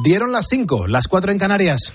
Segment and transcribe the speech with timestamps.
[0.00, 1.92] Dieron las 5, las 4 en Canarias.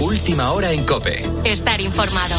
[0.00, 1.24] Última hora en Cope.
[1.44, 2.36] Estar informado.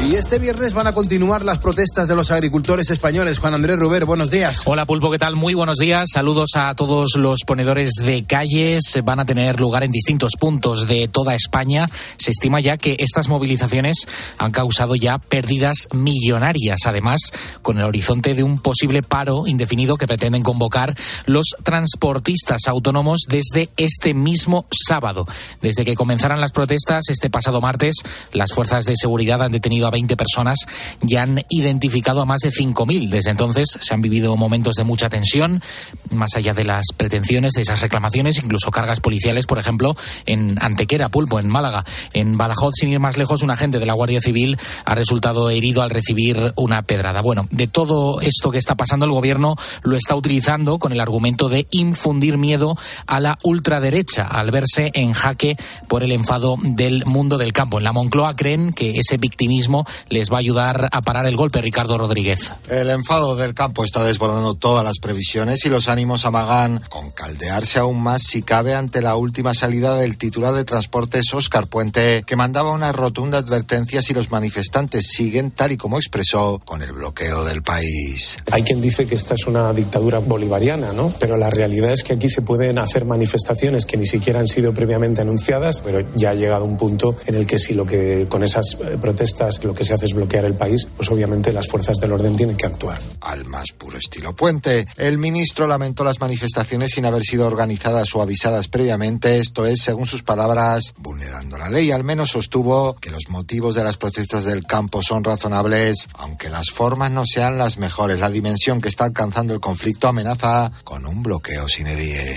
[0.00, 3.40] Y este viernes van a continuar las protestas de los agricultores españoles.
[3.40, 4.62] Juan Andrés Ruber, buenos días.
[4.64, 5.34] Hola Pulpo, ¿qué tal?
[5.34, 6.10] Muy buenos días.
[6.14, 9.00] Saludos a todos los ponedores de calles.
[9.02, 11.86] Van a tener lugar en distintos puntos de toda España.
[12.16, 14.06] Se estima ya que estas movilizaciones
[14.38, 16.78] han causado ya pérdidas millonarias.
[16.86, 23.22] Además, con el horizonte de un posible paro indefinido que pretenden convocar los transportistas autónomos
[23.28, 25.26] desde este mismo sábado.
[25.60, 27.96] Desde que comenzaran las protestas este pasado martes,
[28.32, 30.58] las fuerzas de seguridad han detenido a 20 personas
[31.06, 33.08] y han identificado a más de 5.000.
[33.08, 35.62] Desde entonces se han vivido momentos de mucha tensión,
[36.10, 39.96] más allá de las pretensiones, de esas reclamaciones, incluso cargas policiales, por ejemplo,
[40.26, 41.84] en Antequera, Pulpo, en Málaga.
[42.12, 45.82] En Badajoz, sin ir más lejos, un agente de la Guardia Civil ha resultado herido
[45.82, 47.20] al recibir una pedrada.
[47.22, 51.48] Bueno, de todo esto que está pasando, el gobierno lo está utilizando con el argumento
[51.48, 52.72] de infundir miedo
[53.06, 55.56] a la ultraderecha al verse en jaque
[55.88, 57.78] por el enfado del mundo del campo.
[57.78, 59.77] En la Moncloa creen que ese victimismo
[60.08, 62.52] les va a ayudar a parar el golpe, Ricardo Rodríguez.
[62.68, 67.78] El enfado del campo está desbordando todas las previsiones y los ánimos amagan con caldearse
[67.78, 72.36] aún más si cabe ante la última salida del titular de transportes Óscar Puente, que
[72.36, 77.44] mandaba una rotunda advertencia si los manifestantes siguen, tal y como expresó, con el bloqueo
[77.44, 78.36] del país.
[78.50, 81.12] Hay quien dice que esta es una dictadura bolivariana, ¿no?
[81.18, 84.72] Pero la realidad es que aquí se pueden hacer manifestaciones que ni siquiera han sido
[84.72, 88.42] previamente anunciadas, pero ya ha llegado un punto en el que si lo que con
[88.42, 91.98] esas eh, protestas lo que se hace es bloquear el país, pues obviamente las fuerzas
[91.98, 92.98] del orden tienen que actuar.
[93.20, 98.22] Al más puro estilo Puente, el ministro lamentó las manifestaciones sin haber sido organizadas o
[98.22, 101.90] avisadas previamente, esto es, según sus palabras, vulnerando la ley.
[101.90, 106.70] Al menos sostuvo que los motivos de las protestas del campo son razonables, aunque las
[106.70, 108.20] formas no sean las mejores.
[108.20, 112.36] La dimensión que está alcanzando el conflicto amenaza con un bloqueo sin edie.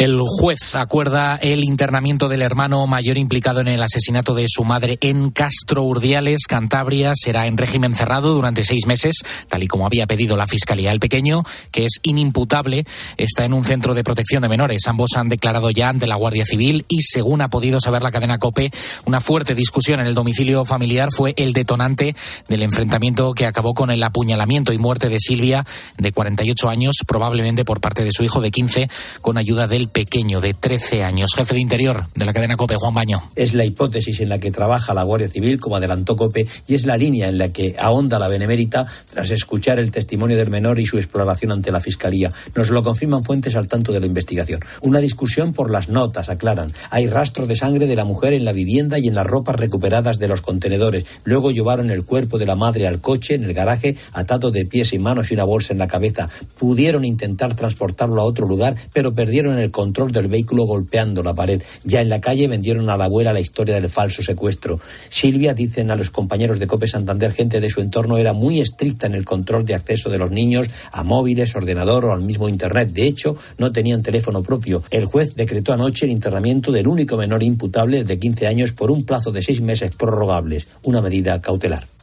[0.00, 4.96] El juez acuerda el internamiento del hermano mayor implicado en el asesinato de su madre
[5.02, 7.12] en Castro Urdiales, Cantabria.
[7.14, 9.16] Será en régimen cerrado durante seis meses,
[9.48, 10.90] tal y como había pedido la Fiscalía.
[10.90, 12.86] El pequeño, que es inimputable,
[13.18, 14.80] está en un centro de protección de menores.
[14.86, 18.38] Ambos han declarado ya ante la Guardia Civil y, según ha podido saber la cadena
[18.38, 18.70] COPE,
[19.04, 22.16] una fuerte discusión en el domicilio familiar fue el detonante
[22.48, 25.66] del enfrentamiento que acabó con el apuñalamiento y muerte de Silvia,
[25.98, 28.88] de 48 años, probablemente por parte de su hijo de 15,
[29.20, 31.34] con ayuda del pequeño de 13 años.
[31.34, 33.22] Jefe de Interior de la cadena COPE, Juan Baño.
[33.36, 36.86] Es la hipótesis en la que trabaja la Guardia Civil, como adelantó COPE, y es
[36.86, 40.86] la línea en la que ahonda la Benemérita tras escuchar el testimonio del menor y
[40.86, 42.30] su exploración ante la Fiscalía.
[42.54, 44.60] Nos lo confirman fuentes al tanto de la investigación.
[44.80, 46.72] Una discusión por las notas, aclaran.
[46.90, 50.18] Hay rastro de sangre de la mujer en la vivienda y en las ropas recuperadas
[50.18, 51.04] de los contenedores.
[51.24, 54.92] Luego llevaron el cuerpo de la madre al coche en el garaje, atado de pies
[54.92, 56.28] y manos y una bolsa en la cabeza.
[56.58, 61.62] Pudieron intentar transportarlo a otro lugar, pero perdieron el control del vehículo golpeando la pared.
[61.84, 64.78] Ya en la calle vendieron a la abuela la historia del falso secuestro.
[65.08, 69.06] Silvia, dicen a los compañeros de Cope Santander, gente de su entorno, era muy estricta
[69.06, 72.90] en el control de acceso de los niños a móviles, ordenador o al mismo Internet.
[72.92, 74.82] De hecho, no tenían teléfono propio.
[74.90, 79.06] El juez decretó anoche el internamiento del único menor imputable de 15 años por un
[79.06, 81.99] plazo de seis meses prorrogables, una medida cautelar.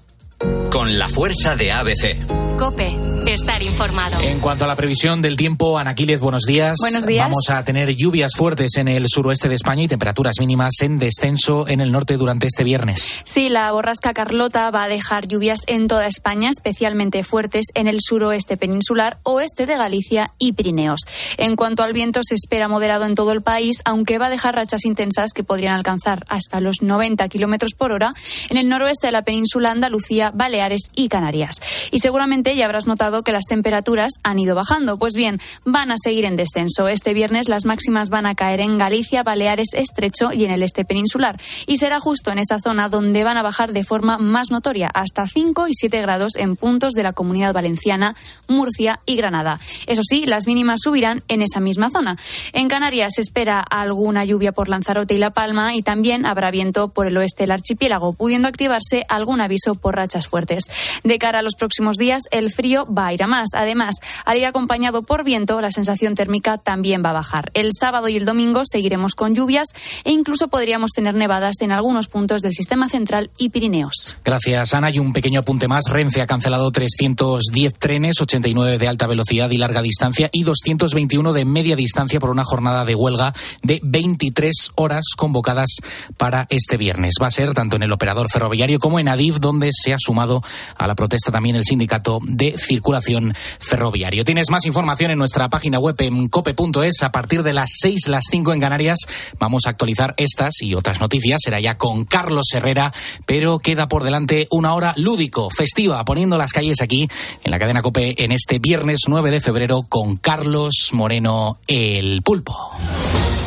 [0.71, 2.37] Con la fuerza de ABC.
[2.57, 2.91] Cope,
[3.27, 4.19] estar informado.
[4.21, 6.77] En cuanto a la previsión del tiempo, Anaquiles, buenos días.
[6.79, 7.23] Buenos días.
[7.29, 11.67] Vamos a tener lluvias fuertes en el suroeste de España y temperaturas mínimas en descenso
[11.67, 13.21] en el norte durante este viernes.
[13.25, 17.99] Sí, la borrasca Carlota va a dejar lluvias en toda España, especialmente fuertes en el
[18.01, 21.01] suroeste peninsular, oeste de Galicia y Pirineos.
[21.37, 24.55] En cuanto al viento, se espera moderado en todo el país, aunque va a dejar
[24.55, 28.13] rachas intensas que podrían alcanzar hasta los 90 kilómetros por hora
[28.49, 31.61] en el noroeste de la península Andalucía, Baleares y Canarias.
[31.91, 34.97] Y seguramente ya habrás notado que las temperaturas han ido bajando.
[34.97, 36.87] Pues bien, van a seguir en descenso.
[36.87, 40.85] Este viernes las máximas van a caer en Galicia, Baleares, Estrecho y en el este
[40.85, 41.39] peninsular.
[41.65, 45.27] Y será justo en esa zona donde van a bajar de forma más notoria, hasta
[45.27, 48.15] 5 y 7 grados en puntos de la comunidad valenciana,
[48.47, 49.59] Murcia y Granada.
[49.87, 52.17] Eso sí, las mínimas subirán en esa misma zona.
[52.53, 56.89] En Canarias se espera alguna lluvia por Lanzarote y La Palma y también habrá viento
[56.89, 59.95] por el oeste del archipiélago, pudiendo activarse algún aviso por
[60.25, 60.63] fuertes.
[61.03, 63.49] De cara a los próximos días, el frío va a ir a más.
[63.53, 67.51] Además, al ir acompañado por viento, la sensación térmica también va a bajar.
[67.53, 69.67] El sábado y el domingo seguiremos con lluvias
[70.03, 74.15] e incluso podríamos tener nevadas en algunos puntos del sistema central y Pirineos.
[74.23, 74.89] Gracias, Ana.
[74.89, 75.89] Y un pequeño apunte más.
[75.89, 81.45] Renfe ha cancelado 310 trenes, 89 de alta velocidad y larga distancia y 221 de
[81.45, 85.77] media distancia por una jornada de huelga de 23 horas convocadas
[86.17, 87.15] para este viernes.
[87.21, 90.41] Va a ser tanto en el operador ferroviario como en Adif, donde se ha sumado
[90.75, 94.23] a la protesta también el sindicato de circulación ferroviario.
[94.25, 97.03] Tienes más información en nuestra página web en cope.es.
[97.03, 98.99] A partir de las 6, las 5 en Canarias,
[99.39, 101.41] vamos a actualizar estas y otras noticias.
[101.43, 102.93] Será ya con Carlos Herrera,
[103.25, 107.09] pero queda por delante una hora lúdico, festiva, poniendo las calles aquí
[107.43, 112.71] en la cadena Cope en este viernes 9 de febrero con Carlos Moreno el Pulpo.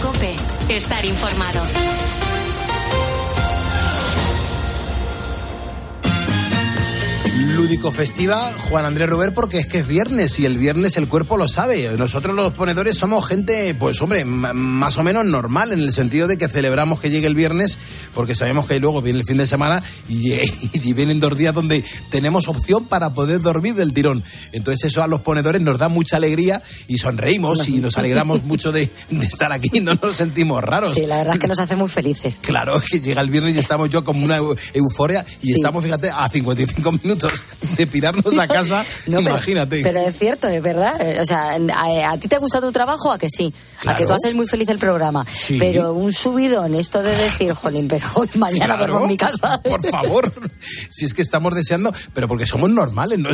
[0.03, 0.35] Cope,
[0.69, 2.10] estar informado.
[7.37, 11.37] Lúdico festiva, Juan Andrés Ruber, porque es que es viernes y el viernes el cuerpo
[11.37, 11.91] lo sabe.
[11.97, 16.39] Nosotros los ponedores somos gente, pues hombre, más o menos normal en el sentido de
[16.39, 17.79] que celebramos que llegue el viernes
[18.15, 20.33] porque sabemos que luego viene el fin de semana y,
[20.73, 24.25] y vienen dos días donde tenemos opción para poder dormir del tirón.
[24.53, 28.73] Entonces eso a los ponedores nos da mucha alegría y sonreímos y nos alegramos mucho
[28.73, 28.91] de,
[29.23, 30.95] estar aquí, no nos sentimos raros.
[30.95, 32.39] Sí, la verdad es que nos hace muy felices.
[32.41, 34.39] Claro, que llega el viernes y estamos yo como una
[34.75, 37.30] euforia y estamos, fíjate, a 55 minutos
[37.77, 39.83] de pirarnos a casa, imagínate.
[39.83, 40.95] Pero, es cierto, es verdad.
[41.21, 43.11] O sea, a, ti te gusta tu trabajo?
[43.13, 43.53] ¿A que sí?
[43.87, 45.27] A que tú haces muy feliz el programa.
[45.59, 49.61] Pero un subidón, esto de decir, jolín, pero hoy mañana claro, en mi casa.
[49.63, 50.33] Por favor.
[50.89, 53.19] si es que estamos deseando, pero porque somos normales.
[53.19, 53.31] ¿no?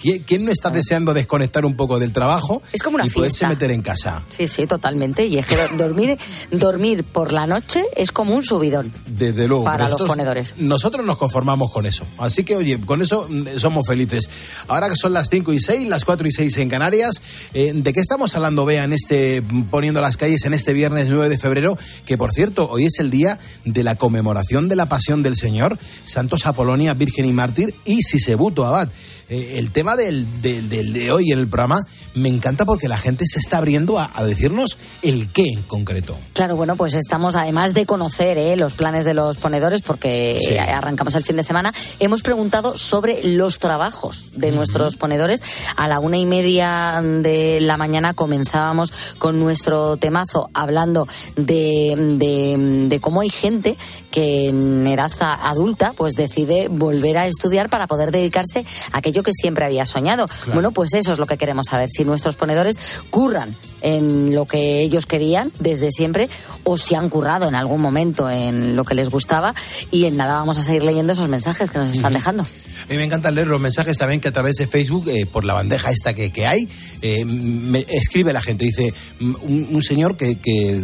[0.00, 2.62] ¿Quién, no está deseando desconectar un poco del trabajo?
[2.72, 4.24] Es como una y poderse meter en casa.
[4.28, 5.26] Sí, sí, totalmente.
[5.26, 6.18] Y es que dormir,
[6.50, 8.92] dormir por la noche es como un subidón.
[9.06, 9.64] Desde luego.
[9.64, 10.54] Para los ponedores.
[10.58, 12.04] Nosotros nos conformamos con eso.
[12.18, 14.28] Así que, oye, con eso mm, somos felices.
[14.68, 17.22] Ahora que son las 5 y 6, las 4 y 6 en Canarias,
[17.54, 21.38] eh, ¿de qué estamos hablando, Bea, este Poniendo las calles en este viernes 9 de
[21.38, 21.78] febrero?
[22.06, 25.78] Que por cierto, hoy es el día de la conmemoración de la pasión del Señor,
[26.04, 28.88] Santos Apolonia, Virgen y Mártir y Sisebuto Abad.
[29.30, 31.80] Eh, el tema del, de hoy en el programa
[32.14, 36.16] me encanta porque la gente se está abriendo a, decirnos el qué en concreto.
[36.32, 41.14] Claro, bueno, pues estamos, además de conocer eh, los planes de los ponedores, porque arrancamos
[41.14, 45.42] el fin de semana, hemos preguntado sobre los trabajos de nuestros ponedores.
[45.76, 51.06] A la una y media de la mañana comenzábamos con nuestro temazo hablando
[51.36, 53.76] de, de cómo hay gente
[54.10, 59.32] que en edad adulta pues decide volver a estudiar para poder dedicarse a aquello que
[59.32, 60.28] siempre había soñado.
[60.52, 62.78] Bueno, pues eso es lo que queremos saber, si nuestros ponedores
[63.10, 66.28] curran en lo que ellos querían desde siempre
[66.64, 69.54] o si han currado en algún momento en lo que les gustaba
[69.90, 72.42] y en nada vamos a seguir leyendo esos mensajes que nos están dejando.
[72.42, 75.44] A mí me encanta leer los mensajes también que a través de Facebook, eh, por
[75.44, 76.68] la bandeja esta que, que hay,
[77.02, 78.64] eh, me escribe la gente.
[78.64, 80.80] Dice, un, señor que, que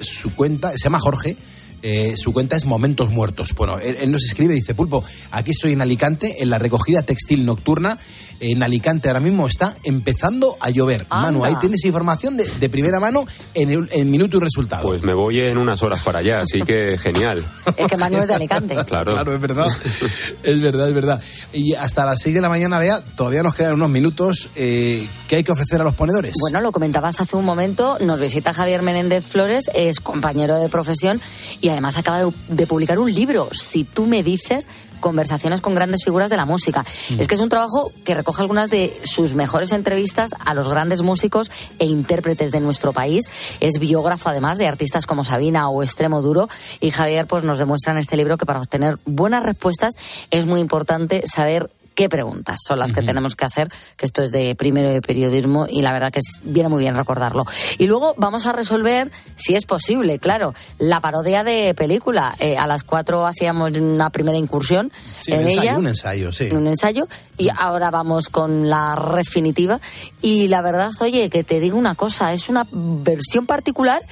[0.00, 1.36] su cuenta, se llama Jorge,
[1.82, 3.54] eh, su cuenta es Momentos Muertos.
[3.54, 7.98] Bueno, él, nos escribe, dice Pulpo, aquí estoy en Alicante, en la recogida textil nocturna
[8.40, 11.06] en Alicante ahora mismo está empezando a llover.
[11.10, 14.86] Manu, ahí tienes información de, primera mano en, el, minuto y resultado.
[14.86, 17.44] Pues me voy en unas horas para allá, así que genial.
[17.76, 18.76] Es que Manu es de Alicante.
[18.88, 19.12] Claro.
[19.12, 19.66] Claro, es verdad.
[20.42, 21.20] es verdad, es verdad.
[21.52, 24.48] Y hasta las 6 de la mañana, vea, todavía nos quedan unos minutos.
[24.56, 26.32] Eh, ¿Qué hay que ofrecer a los ponedores?
[26.40, 31.20] Bueno, lo comentabas hace un momento, nos visita Javier Menéndez Flores, es compañero de profesión
[31.60, 33.48] y además acaba de publicar un libro.
[33.52, 34.68] Si tú me dices,
[34.98, 36.84] conversaciones con grandes figuras de la música.
[37.10, 37.20] Mm.
[37.20, 41.02] Es que es un trabajo que recoge algunas de sus mejores entrevistas a los grandes
[41.02, 43.28] músicos e intérpretes de nuestro país.
[43.60, 46.48] Es biógrafo además de artistas como Sabina o Extremo Duro
[46.80, 49.94] y Javier pues nos demuestra en este libro que para obtener buenas respuestas
[50.30, 54.30] es muy importante saber qué preguntas son las que tenemos que hacer, que esto es
[54.30, 57.44] de primero de periodismo y la verdad que viene muy bien recordarlo.
[57.76, 62.36] Y luego vamos a resolver, si es posible, claro, la parodia de película.
[62.38, 64.92] Eh, a las cuatro hacíamos una primera incursión
[65.26, 65.76] en un ella.
[65.76, 66.48] Un ensayo, sí.
[66.52, 67.08] Un ensayo.
[67.36, 69.80] Y ahora vamos con la definitiva.
[70.22, 74.02] Y la verdad, oye, que te digo una cosa, es una versión particular,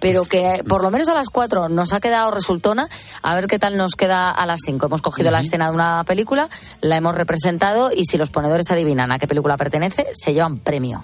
[0.00, 2.88] pero que por lo menos a las cuatro nos ha quedado resultona.
[3.22, 4.86] A ver qué tal nos queda a las cinco.
[4.86, 6.48] Hemos cogido la escena de una película,
[6.80, 7.35] la hemos representado
[7.94, 11.02] y si los ponedores adivinan a qué película pertenece, se llevan premio.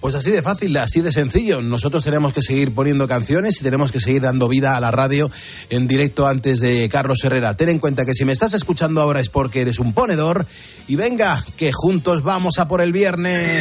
[0.00, 1.60] Pues así de fácil, así de sencillo.
[1.60, 5.28] Nosotros tenemos que seguir poniendo canciones y tenemos que seguir dando vida a la radio
[5.70, 7.56] en directo antes de Carlos Herrera.
[7.56, 10.46] Ten en cuenta que si me estás escuchando ahora es porque eres un ponedor.
[10.86, 13.60] Y venga, que juntos vamos a por el viernes.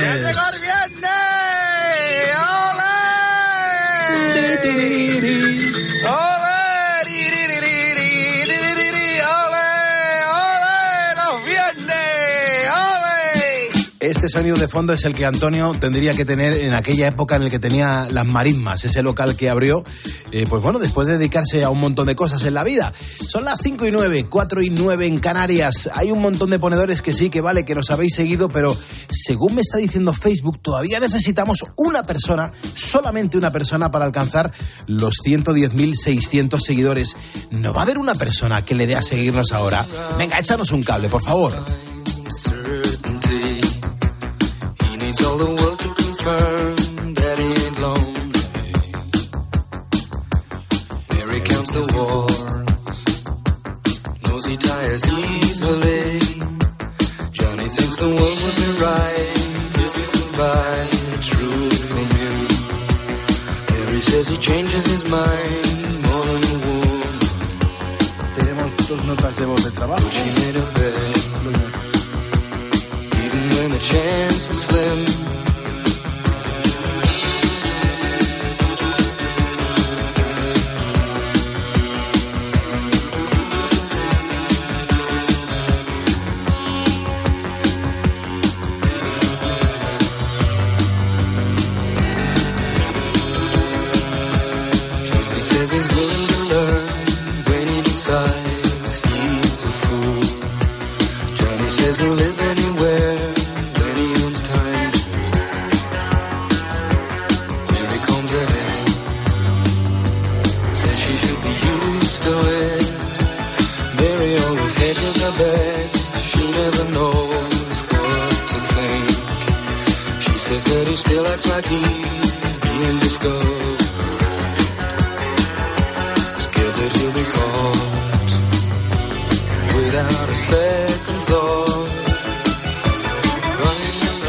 [0.61, 1.37] viernes!
[14.07, 17.43] Este sonido de fondo es el que Antonio tendría que tener en aquella época en
[17.43, 19.83] la que tenía las marismas, ese local que abrió,
[20.31, 22.93] eh, pues bueno, después de dedicarse a un montón de cosas en la vida.
[23.27, 25.89] Son las 5 y 9, 4 y 9 en Canarias.
[25.93, 28.77] Hay un montón de ponedores que sí, que vale, que nos habéis seguido, pero
[29.09, 34.53] según me está diciendo Facebook, todavía necesitamos una persona, solamente una persona para alcanzar
[34.85, 37.17] los 110.600 seguidores.
[37.51, 39.85] ¿No va a haber una persona que le dé a seguirnos ahora?
[40.17, 41.53] Venga, échanos un cable, por favor.
[45.27, 46.75] all the world to confirm
[47.19, 48.79] that he ain't lonely.
[51.13, 52.99] Mary counts the wars,
[54.23, 56.05] knows he tires easily.
[57.37, 59.29] Johnny thinks the world would be right
[59.85, 60.75] if he could buy
[61.11, 62.37] the truth from him.
[63.71, 67.07] Mary says he changes his mind more than a woman.
[73.23, 74.36] Even when the chance.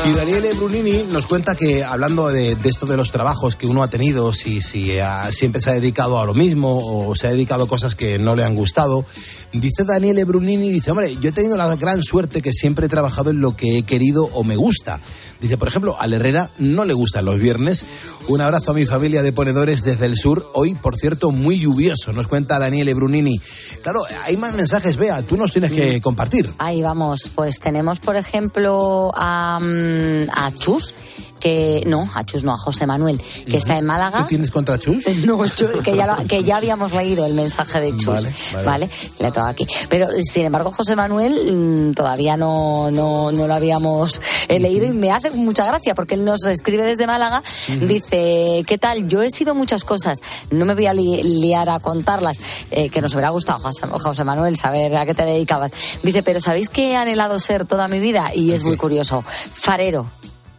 [0.06, 3.82] Y Daniele Brunini nos cuenta que, hablando de, de esto de los trabajos que uno
[3.82, 4.92] ha tenido, si, si
[5.32, 8.34] siempre se ha dedicado a lo mismo o se ha dedicado a cosas que no
[8.34, 9.04] le han gustado,
[9.52, 13.30] dice Daniele Brunini, dice, hombre, yo he tenido la gran suerte que siempre he trabajado
[13.30, 15.00] en lo que he querido o me gusta.
[15.40, 17.84] Dice, por ejemplo, al Herrera no le gustan los viernes.
[18.26, 20.50] Un abrazo a mi familia de ponedores desde el sur.
[20.54, 23.40] Hoy, por cierto, muy lluvioso, nos cuenta Daniele Brunini.
[23.82, 26.50] Claro, hay más mensajes, Vea, tú nos tienes que compartir.
[26.58, 30.94] Ahí vamos, pues tenemos por ejemplo a, mm, a Chus,
[31.40, 34.22] que no, a Chus no, a José Manuel, que está en Málaga.
[34.24, 35.04] ¿Qué tienes contra Chus?
[35.26, 38.64] No, Chus, que ya, lo- que ya habíamos leído el mensaje de Chus, Vale, ¿vale?
[38.66, 38.90] vale.
[39.18, 39.66] Le toca aquí.
[39.88, 41.52] Pero, sin embargo, José Manuel
[41.90, 46.14] mm, todavía no, no, no lo habíamos eh, leído y me hace mucha gracia porque
[46.14, 47.42] él nos escribe desde Málaga,
[47.88, 49.08] dice, ¿qué tal?
[49.08, 50.18] Yo he sido muchas cosas,
[50.50, 52.38] no me voy a li- liar a contarlas,
[52.70, 55.70] eh, que nos hubiera gustado, José, José Manuel, saber a qué te dedicabas.
[56.02, 58.32] Dice, pero ¿sabéis qué he anhelado ser toda mi vida?
[58.34, 60.10] Y es muy curioso, farero,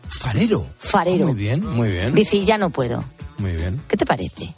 [0.09, 0.65] Farero.
[0.77, 1.27] farero.
[1.27, 2.15] Muy bien, muy bien.
[2.15, 3.03] Dice, "Y ya no puedo.
[3.37, 3.81] Muy bien.
[3.87, 4.53] ¿Qué te parece?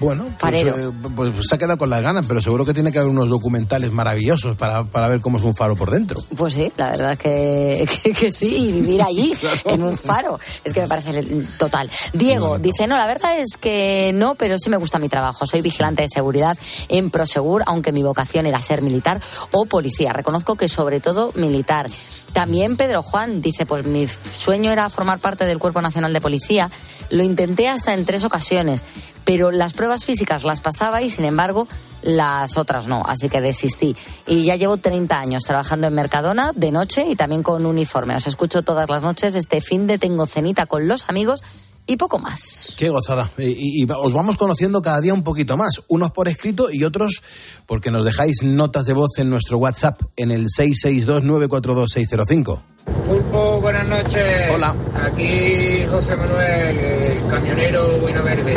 [0.00, 2.98] Bueno, pues, eh, pues, se ha quedado con las ganas, pero seguro que tiene que
[2.98, 6.18] haber unos documentales maravillosos para, para ver cómo es un faro por dentro.
[6.36, 9.34] Pues sí, la verdad que, que, que sí, y vivir allí,
[9.66, 10.40] en un faro.
[10.64, 11.22] Es que me parece
[11.58, 11.90] total.
[12.14, 15.46] Diego dice, no, la verdad es que no, pero sí me gusta mi trabajo.
[15.46, 16.56] Soy vigilante de seguridad
[16.88, 19.20] en Prosegur, aunque mi vocación era ser militar
[19.52, 20.12] o policía.
[20.12, 21.86] Reconozco que sobre todo militar.
[22.32, 26.70] También Pedro Juan dice, pues mi sueño era formar parte del Cuerpo Nacional de Policía.
[27.10, 28.84] Lo intenté hasta en tres ocasiones,
[29.24, 31.66] pero las pruebas físicas las pasaba y sin embargo
[32.02, 33.94] las otras no, así que desistí.
[34.26, 38.16] Y ya llevo 30 años trabajando en Mercadona de noche y también con uniforme.
[38.16, 39.34] Os escucho todas las noches.
[39.34, 41.42] Este fin de tengo cenita con los amigos
[41.86, 42.74] y poco más.
[42.78, 43.30] Qué gozada.
[43.36, 46.84] Y, y- y os vamos conociendo cada día un poquito más, unos por escrito y
[46.84, 47.22] otros
[47.66, 52.62] porque nos dejáis notas de voz en nuestro WhatsApp en el 662-942-605.
[53.06, 54.50] Pulpo, buenas noches.
[54.54, 54.74] Hola.
[55.04, 58.54] Aquí José Manuel, el camionero Buena Verde.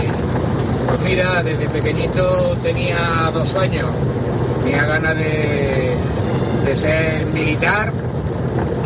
[1.00, 3.88] Pues mira, desde pequeñito tenía dos sueños.
[4.64, 5.92] Tenía ganas de,
[6.66, 7.92] de ser militar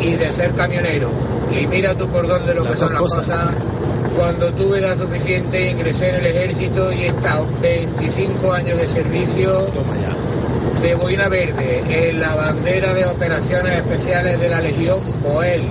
[0.02, 1.10] y de ser camionero.
[1.52, 3.24] Y mira tú por dónde lo Las que son las cosas.
[3.26, 3.48] cosas.
[4.18, 9.66] Cuando tuve edad suficiente ingresé en el ejército y he estado 25 años de servicio
[10.82, 15.62] de Boina Verde en la bandera de operaciones especiales de la Legión Boel.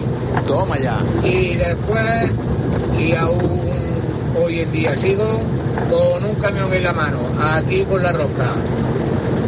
[0.47, 0.99] Toma ya.
[1.25, 2.31] Y después,
[3.01, 3.66] y aún
[4.43, 5.41] hoy en día sigo,
[5.91, 8.53] con un camión en la mano, aquí por la roca.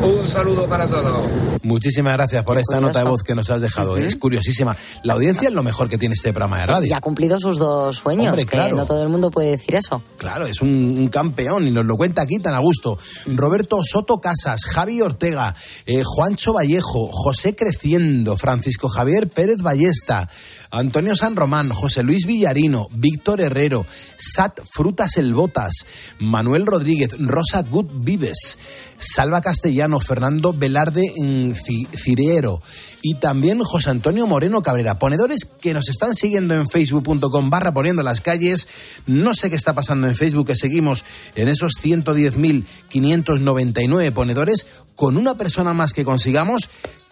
[0.02, 1.26] Un saludo para todos.
[1.64, 2.86] Muchísimas gracias por Qué esta curioso.
[2.86, 3.96] nota de voz que nos has dejado.
[3.96, 4.76] Es curiosísima.
[5.02, 6.96] La audiencia es lo mejor que tiene este programa de Y radio.
[6.96, 8.76] ha cumplido sus dos sueños, Hombre, que claro.
[8.76, 10.00] no todo el mundo puede decir eso.
[10.16, 12.96] Claro, es un, un campeón y nos lo cuenta aquí tan a gusto.
[13.26, 20.28] Roberto Soto Casas, Javi Ortega, eh, Juancho Vallejo, José Creciendo, Francisco Javier Pérez Ballesta,
[20.70, 25.86] Antonio San Román, José Luis Villarino, Víctor Herrero, Sat Frutas El Botas,
[26.18, 28.58] Manuel Rodríguez, Rosa Good Vives,
[28.98, 32.60] Salva Castellano, Fernando Velarde Ci- Ciriero
[33.00, 34.98] y también José Antonio Moreno Cabrera.
[34.98, 38.66] Ponedores que nos están siguiendo en facebook.com barra poniendo las calles.
[39.06, 41.04] No sé qué está pasando en Facebook, que seguimos
[41.36, 44.66] en esos 110.599 ponedores.
[44.96, 46.68] Con una persona más que consigamos,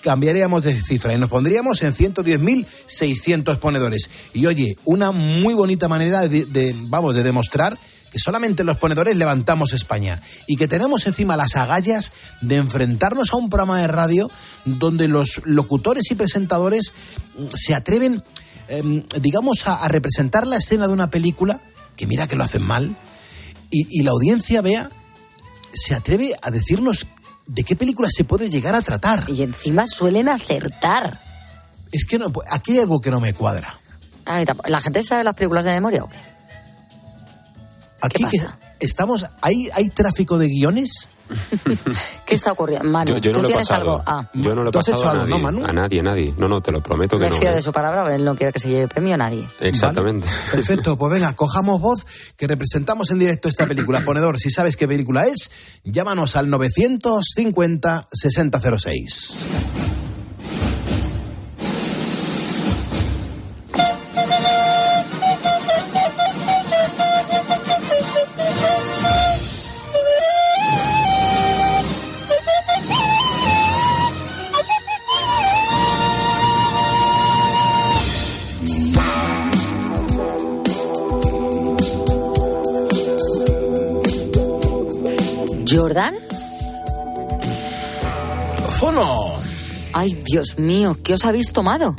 [0.07, 4.09] cambiaríamos de cifra y nos pondríamos en 110.600 ponedores.
[4.33, 7.77] Y oye, una muy bonita manera de, vamos, de demostrar
[8.13, 13.37] que solamente los ponedores levantamos España y que tenemos encima las agallas de enfrentarnos a
[13.37, 14.31] un programa de radio
[14.65, 16.93] donde los locutores y presentadores
[17.37, 18.23] mm, se atreven,
[18.69, 21.61] em, digamos, a, a representar la escena de una película,
[21.97, 22.95] que mira que lo hacen mal,
[23.73, 24.89] Y, y la audiencia, vea,
[25.75, 27.09] se atreve a decirnos
[27.47, 29.25] de qué películas se puede llegar a tratar.
[29.29, 31.19] Y encima suelen acertar.
[31.93, 33.79] Es que no, aquí hay algo que no me cuadra.
[34.67, 36.17] ¿La gente sabe las películas de memoria o qué?
[38.03, 38.41] Aquí que
[38.81, 41.09] estamos, ¿hay, ¿hay tráfico de guiones?
[42.27, 42.89] ¿Qué está ocurriendo?
[42.89, 44.03] Manu, Yo, yo no ¿tú tienes algo?
[44.07, 45.31] Ah, Yo no lo he ¿Tú has pasado hecho a algo, nadie.
[45.31, 45.67] no, Manu?
[45.67, 46.35] A nadie, nadie.
[46.39, 47.37] No, no, te lo prometo que me no.
[47.37, 47.55] fío ¿eh?
[47.55, 49.47] de su palabra, él no quiere que se lleve premio nadie.
[49.61, 50.29] Exactamente.
[50.53, 52.05] Perfecto, pues venga, cojamos voz
[52.37, 54.05] que representamos en directo esta película.
[54.05, 55.51] Ponedor, si sabes qué película es,
[55.85, 59.37] llámanos al 950 6006.
[85.97, 86.15] ¿Jordan?
[88.79, 89.41] Fono,
[89.95, 91.97] Ay, Dios mío, ¿qué os habéis tomado?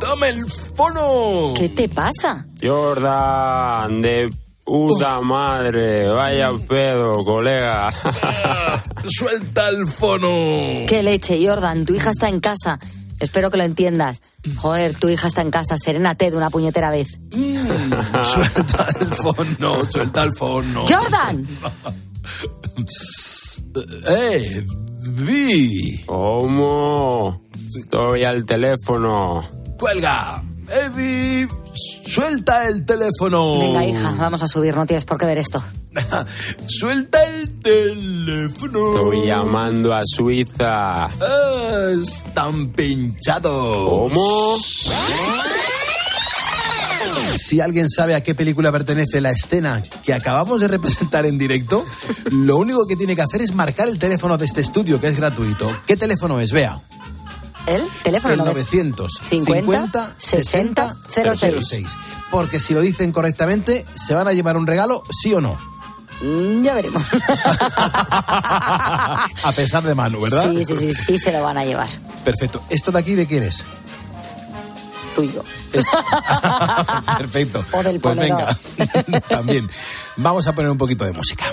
[0.00, 1.52] dame el fono.
[1.54, 2.46] ¿Qué te pasa?
[2.62, 4.30] Jordan, de
[4.64, 6.08] puta madre.
[6.08, 7.90] Vaya pedo, colega.
[9.06, 10.86] Suelta el fono.
[10.86, 11.84] ¿Qué leche, Jordan?
[11.84, 12.78] Tu hija está en casa.
[13.20, 14.20] Espero que lo entiendas.
[14.56, 15.76] Joder, tu hija está en casa.
[15.78, 17.20] Serénate de una puñetera vez.
[17.30, 20.84] Suelta el fono, suelta el fono.
[20.88, 21.46] ¡Jordan!
[24.08, 24.66] ¡Eh!
[25.00, 26.04] Vi.
[26.06, 27.42] ¿Cómo?
[27.80, 29.48] Estoy al teléfono.
[29.78, 30.42] ¡Cuelga!
[30.84, 31.48] ¡Evi!
[32.06, 33.58] ¡Suelta el teléfono!
[33.58, 34.74] Venga, hija, vamos a subir.
[34.74, 35.62] No tienes por qué ver esto.
[36.66, 38.94] ¡Suelta el teléfono!
[38.94, 41.04] Estoy llamando a Suiza.
[41.06, 43.88] Ah, ¡Están pinchados!
[43.90, 44.56] ¿Cómo?
[47.38, 51.84] Si alguien sabe a qué película pertenece la escena que acabamos de representar en directo,
[52.30, 55.16] lo único que tiene que hacer es marcar el teléfono de este estudio, que es
[55.16, 55.70] gratuito.
[55.86, 56.50] ¿Qué teléfono es?
[56.52, 56.80] Vea.
[57.66, 58.34] ¿El teléfono?
[58.34, 61.54] El nove- 950 60 06.
[61.68, 61.86] 06.
[62.30, 65.58] Porque si lo dicen correctamente, se van a llevar un regalo, sí o no.
[66.22, 67.02] Mm, Ya veremos.
[69.42, 70.50] A pesar de Manu, ¿verdad?
[70.50, 71.88] Sí, sí, sí, sí se lo van a llevar.
[72.24, 72.62] Perfecto.
[72.70, 73.64] ¿Esto de aquí de quién es?
[75.14, 75.42] Tuyo.
[77.18, 77.64] Perfecto.
[77.72, 78.56] O del pues venga,
[79.28, 79.68] también.
[80.16, 81.44] Vamos a poner un poquito de música.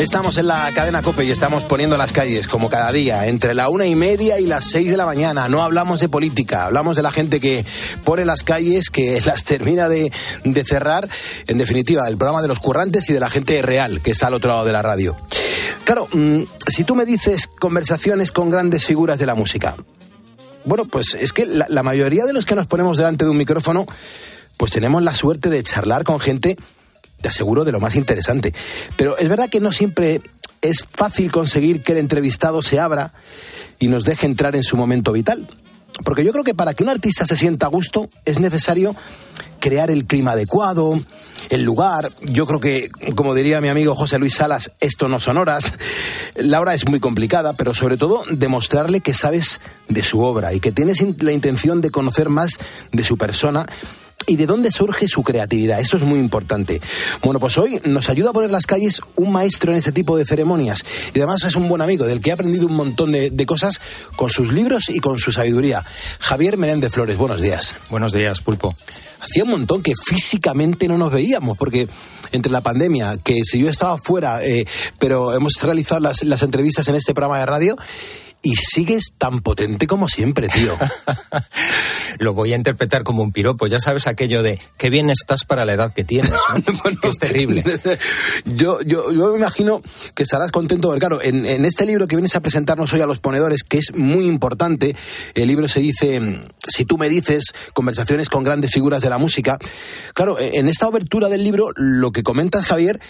[0.00, 3.68] Estamos en la cadena Cope y estamos poniendo las calles como cada día, entre la
[3.68, 5.46] una y media y las seis de la mañana.
[5.46, 7.66] No hablamos de política, hablamos de la gente que
[8.02, 10.10] pone las calles, que las termina de,
[10.42, 11.06] de cerrar.
[11.48, 14.34] En definitiva, el programa de los currantes y de la gente real que está al
[14.34, 15.18] otro lado de la radio.
[15.84, 19.76] Claro, mm, si tú me dices conversaciones con grandes figuras de la música,
[20.64, 23.36] bueno, pues es que la, la mayoría de los que nos ponemos delante de un
[23.36, 23.84] micrófono,
[24.56, 26.56] pues tenemos la suerte de charlar con gente,
[27.20, 28.54] te aseguro, de lo más interesante.
[28.96, 30.20] Pero es verdad que no siempre
[30.62, 33.12] es fácil conseguir que el entrevistado se abra
[33.78, 35.48] y nos deje entrar en su momento vital.
[36.04, 38.94] Porque yo creo que para que un artista se sienta a gusto es necesario
[39.58, 40.98] crear el clima adecuado,
[41.50, 42.12] el lugar.
[42.22, 45.72] Yo creo que, como diría mi amigo José Luis Salas, esto no son horas.
[46.36, 50.60] La hora es muy complicada, pero sobre todo demostrarle que sabes de su obra y
[50.60, 52.52] que tienes la intención de conocer más
[52.92, 53.66] de su persona
[54.30, 55.80] y de dónde surge su creatividad.
[55.80, 56.80] Esto es muy importante.
[57.20, 60.24] Bueno, pues hoy nos ayuda a poner las calles un maestro en este tipo de
[60.24, 60.84] ceremonias.
[61.12, 63.80] Y además es un buen amigo del que he aprendido un montón de, de cosas
[64.14, 65.84] con sus libros y con su sabiduría.
[66.20, 67.74] Javier Menéndez Flores, buenos días.
[67.90, 68.76] Buenos días, Pulpo.
[69.20, 71.88] Hacía un montón que físicamente no nos veíamos, porque
[72.30, 74.64] entre la pandemia, que si yo estaba fuera, eh,
[75.00, 77.76] pero hemos realizado las, las entrevistas en este programa de radio,
[78.42, 80.76] y sigues tan potente como siempre, tío.
[82.18, 83.66] Lo voy a interpretar como un piropo.
[83.66, 86.30] Ya sabes aquello de qué bien estás para la edad que tienes.
[86.30, 86.80] ¿no?
[87.00, 87.64] Que es terrible.
[88.44, 89.80] yo, yo, yo me imagino
[90.14, 93.06] que estarás contento, porque claro, en, en este libro que vienes a presentarnos hoy a
[93.06, 94.94] los ponedores, que es muy importante,
[95.34, 96.20] el libro se dice,
[96.66, 99.58] si tú me dices, conversaciones con grandes figuras de la música.
[100.14, 103.00] Claro, en esta obertura del libro, lo que comentas, Javier,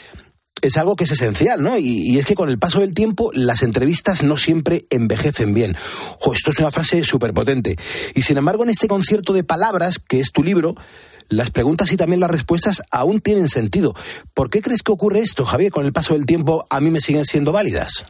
[0.63, 1.79] es algo que es esencial, ¿no?
[1.79, 5.77] Y, y es que con el paso del tiempo las entrevistas no siempre envejecen bien.
[6.19, 7.77] Jo, esto es una frase súper potente.
[8.15, 10.75] Y sin embargo, en este concierto de palabras, que es tu libro,
[11.31, 13.95] las preguntas y también las respuestas aún tienen sentido.
[14.35, 15.71] ¿Por qué crees que ocurre esto, Javier?
[15.71, 18.05] Con el paso del tiempo a mí me siguen siendo válidas.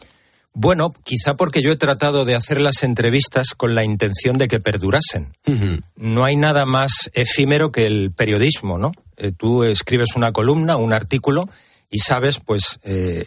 [0.53, 4.59] Bueno, quizá porque yo he tratado de hacer las entrevistas con la intención de que
[4.59, 5.33] perdurasen.
[5.94, 8.92] No hay nada más efímero que el periodismo, ¿no?
[9.16, 11.48] Eh, tú escribes una columna, un artículo
[11.90, 13.26] y sabes, pues, eh,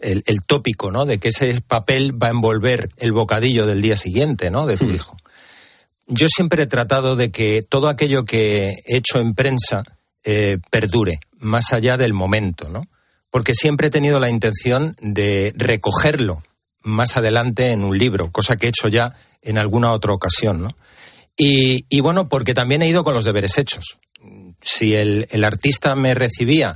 [0.00, 1.04] el, el tópico, ¿no?
[1.04, 4.66] De que ese papel va a envolver el bocadillo del día siguiente, ¿no?
[4.66, 5.16] De tu hijo.
[6.06, 9.82] yo siempre he tratado de que todo aquello que he hecho en prensa
[10.22, 12.86] eh, perdure, más allá del momento, ¿no?
[13.30, 16.42] Porque siempre he tenido la intención de recogerlo
[16.82, 20.76] más adelante en un libro, cosa que he hecho ya en alguna otra ocasión, ¿no?
[21.36, 23.98] Y, y bueno, porque también he ido con los deberes hechos.
[24.60, 26.74] Si el, el artista me recibía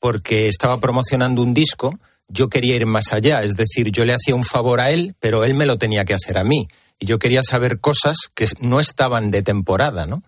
[0.00, 4.34] porque estaba promocionando un disco, yo quería ir más allá, es decir, yo le hacía
[4.34, 6.68] un favor a él, pero él me lo tenía que hacer a mí.
[6.98, 10.22] Y yo quería saber cosas que no estaban de temporada, ¿no?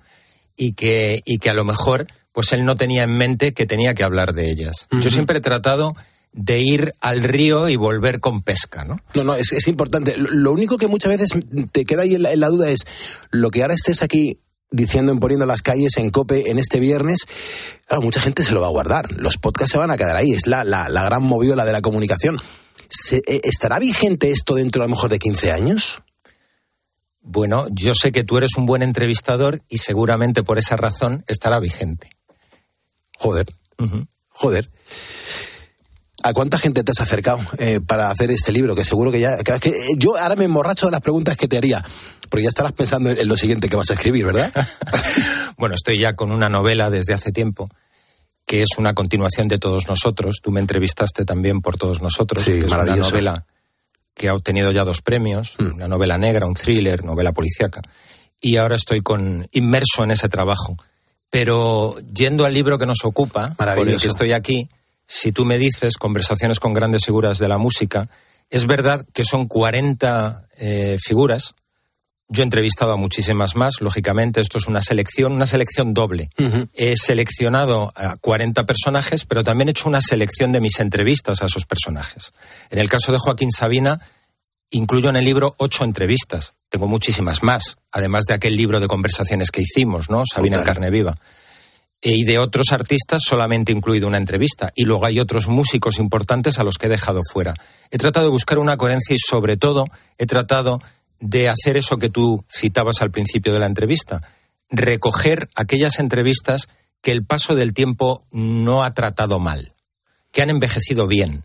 [0.57, 3.95] Y que, y que a lo mejor, pues él no tenía en mente que tenía
[3.95, 4.87] que hablar de ellas.
[4.91, 5.95] Yo siempre he tratado
[6.33, 9.01] de ir al río y volver con pesca, ¿no?
[9.15, 10.17] No, no, es, es importante.
[10.17, 11.31] Lo, lo único que muchas veces
[11.73, 12.87] te queda ahí en la, en la duda es
[13.31, 14.39] lo que ahora estés aquí
[14.73, 17.27] diciendo en poniendo las calles en Cope en este viernes,
[17.87, 19.13] claro, mucha gente se lo va a guardar.
[19.13, 20.33] Los podcasts se van a quedar ahí.
[20.33, 22.39] Es la, la, la gran moviola de la comunicación.
[22.89, 26.03] Se- eh, ¿Estará vigente esto dentro a lo mejor de 15 años?
[27.21, 31.61] Bueno, yo sé que tú eres un buen entrevistador y seguramente por esa razón estará
[31.61, 32.11] vigente.
[33.17, 33.47] Joder,
[34.29, 34.69] joder.
[36.23, 38.75] ¿A cuánta gente te has acercado eh, para hacer este libro?
[38.75, 39.39] Que seguro que ya...
[39.39, 41.85] que- que, eh, yo ahora me emborracho de las preguntas que te haría,
[42.31, 44.53] porque ya estarás pensando en, en lo siguiente que vas a escribir, ¿verdad?
[45.57, 47.69] Bueno, estoy ya con una novela desde hace tiempo
[48.47, 50.37] que es una continuación de Todos Nosotros.
[50.43, 52.43] Tú me entrevistaste también por Todos Nosotros.
[52.43, 53.47] Sí, que es una novela
[54.15, 57.81] que ha obtenido ya dos premios, una novela negra, un thriller, novela policíaca.
[58.41, 60.77] Y ahora estoy con, inmerso en ese trabajo.
[61.31, 64.69] Pero yendo al libro que nos ocupa, por el que estoy aquí,
[65.15, 68.09] si tú me dices conversaciones con grandes figuras de la música,
[68.49, 71.55] es verdad que son 40 eh, figuras.
[72.29, 76.31] Yo he entrevistado a muchísimas más, lógicamente, esto es una selección, una selección doble.
[76.73, 81.47] He seleccionado a 40 personajes, pero también he hecho una selección de mis entrevistas a
[81.47, 82.33] esos personajes.
[82.71, 84.01] En el caso de Joaquín Sabina,
[84.71, 86.55] incluyo en el libro ocho entrevistas.
[86.71, 90.23] Tengo muchísimas más, además de aquel libro de conversaciones que hicimos, ¿no?
[90.25, 91.15] Sabina en carne viva.
[92.03, 94.73] Y de otros artistas solamente incluido una entrevista.
[94.75, 97.55] Y luego hay otros músicos importantes a los que he dejado fuera.
[97.91, 99.87] He tratado de buscar una coherencia y sobre todo
[100.19, 100.83] he tratado
[101.21, 104.21] de hacer eso que tú citabas al principio de la entrevista.
[104.69, 106.69] Recoger aquellas entrevistas
[107.01, 109.73] que el paso del tiempo no ha tratado mal,
[110.33, 111.45] que han envejecido bien,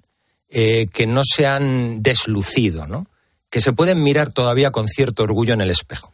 [0.49, 3.07] eh, que no se han deslucido, ¿no?
[3.49, 6.13] que se pueden mirar todavía con cierto orgullo en el espejo.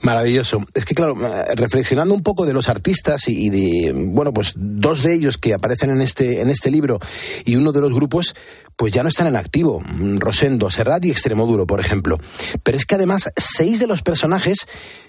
[0.00, 0.64] Maravilloso.
[0.74, 1.16] Es que, claro,
[1.56, 5.90] reflexionando un poco de los artistas y, de, bueno, pues dos de ellos que aparecen
[5.90, 7.00] en este, en este libro
[7.44, 8.36] y uno de los grupos,
[8.76, 9.82] pues ya no están en activo.
[10.18, 12.18] Rosendo, Serrat y Extremoduro, por ejemplo.
[12.62, 14.66] Pero es que además, seis de los personajes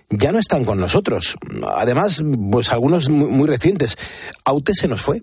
[0.09, 1.35] ya no están con nosotros.
[1.75, 3.95] Además, pues algunos muy, muy recientes.
[4.43, 5.21] Aute se nos fue.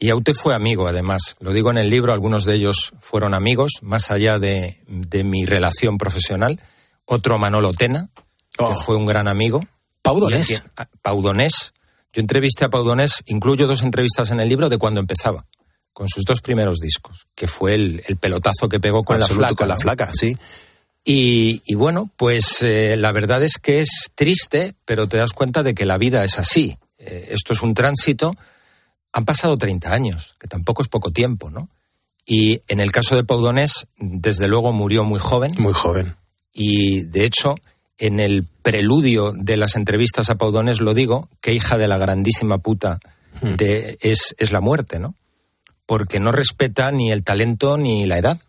[0.00, 1.36] Y Aute fue amigo, además.
[1.38, 5.46] Lo digo en el libro, algunos de ellos fueron amigos, más allá de, de mi
[5.46, 6.60] relación profesional.
[7.06, 8.10] Otro Manolo Tena,
[8.56, 9.64] que fue un gran amigo.
[10.02, 10.50] Pau Donés.
[10.50, 11.72] Y a quien- a- Pau Donés.
[12.12, 15.46] Yo entrevisté a Pau Donés, incluyo dos entrevistas en el libro de cuando empezaba,
[15.92, 19.48] con sus dos primeros discos, que fue el, el pelotazo que pegó con Absoluto, la
[19.48, 19.56] flaca.
[19.56, 20.36] Con la flaca, sí.
[21.04, 25.62] Y, y bueno, pues eh, la verdad es que es triste, pero te das cuenta
[25.62, 26.78] de que la vida es así.
[26.98, 28.34] Eh, esto es un tránsito.
[29.12, 31.68] Han pasado 30 años, que tampoco es poco tiempo, ¿no?
[32.24, 35.52] Y en el caso de Pau Donés, desde luego murió muy joven.
[35.58, 36.16] Muy joven.
[36.52, 37.56] Y de hecho,
[37.98, 41.98] en el preludio de las entrevistas a Pau Donés lo digo, que hija de la
[41.98, 42.98] grandísima puta
[43.40, 45.14] de, es, es la muerte, ¿no?
[45.86, 48.40] Porque no respeta ni el talento ni la edad.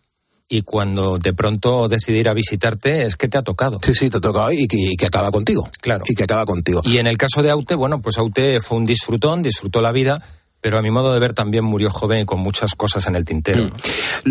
[0.48, 3.80] Y cuando de pronto decide ir a visitarte, es que te ha tocado.
[3.84, 5.68] Sí, sí, te toca hoy y que, y que acaba contigo.
[5.82, 6.04] Claro.
[6.08, 6.82] Y que acaba contigo.
[6.86, 10.22] Y en el caso de Aute, bueno, pues Aute fue un disfrutón, disfrutó la vida,
[10.66, 13.24] pero a mi modo de ver también murió joven y con muchas cosas en el
[13.24, 13.66] tintero.
[13.66, 13.76] ¿no?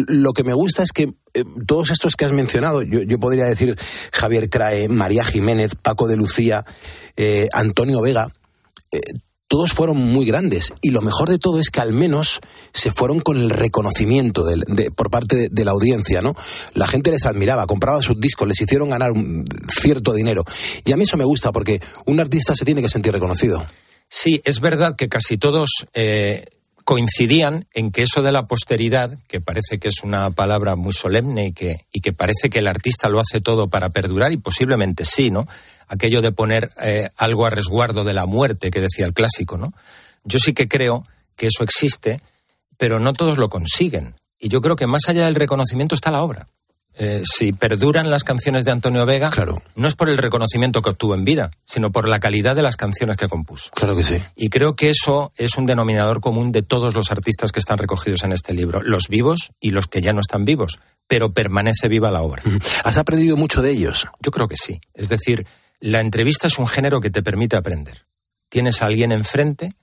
[0.09, 3.45] Lo que me gusta es que eh, todos estos que has mencionado, yo, yo podría
[3.45, 3.79] decir
[4.13, 6.65] Javier Crae, María Jiménez, Paco de Lucía,
[7.17, 8.27] eh, Antonio Vega,
[8.91, 8.99] eh,
[9.47, 12.41] todos fueron muy grandes y lo mejor de todo es que al menos
[12.73, 16.35] se fueron con el reconocimiento del- de- por parte de, de la audiencia, ¿no?
[16.73, 19.45] La gente les admiraba, compraba sus discos, les hicieron ganar un
[19.81, 20.43] cierto dinero.
[20.85, 23.65] Y a mí eso me gusta porque un artista se tiene que sentir reconocido.
[24.09, 26.45] Sí, es verdad que casi todos eh,
[26.85, 31.47] coincidían en que eso de la posteridad, que parece que es una palabra muy solemne
[31.47, 35.05] y que, y que parece que el artista lo hace todo para perdurar, y posiblemente
[35.05, 35.47] sí, ¿no?
[35.89, 39.73] Aquello de poner eh, algo a resguardo de la muerte que decía el clásico, ¿no?
[40.25, 42.21] Yo sí que creo que eso existe,
[42.77, 44.15] pero no todos lo consiguen.
[44.39, 46.49] Y yo creo que más allá del reconocimiento está la obra.
[46.97, 49.31] Eh, si perduran las canciones de Antonio Vega,
[49.75, 52.77] no es por el reconocimiento que obtuvo en vida, sino por la calidad de las
[52.77, 53.71] canciones que compuso.
[53.75, 54.23] Claro que sí.
[54.37, 58.23] Y creo que eso es un denominador común de todos los artistas que están recogidos
[58.23, 60.79] en este libro, los vivos y los que ya no están vivos,
[61.09, 62.43] pero permanece viva la obra.
[62.85, 64.07] ¿Has aprendido mucho de ellos?
[64.21, 64.81] Yo creo que sí.
[64.95, 65.47] Es decir,
[65.81, 68.07] la entrevista es un género que te permite aprender.
[68.49, 69.75] Tienes a alguien enfrente,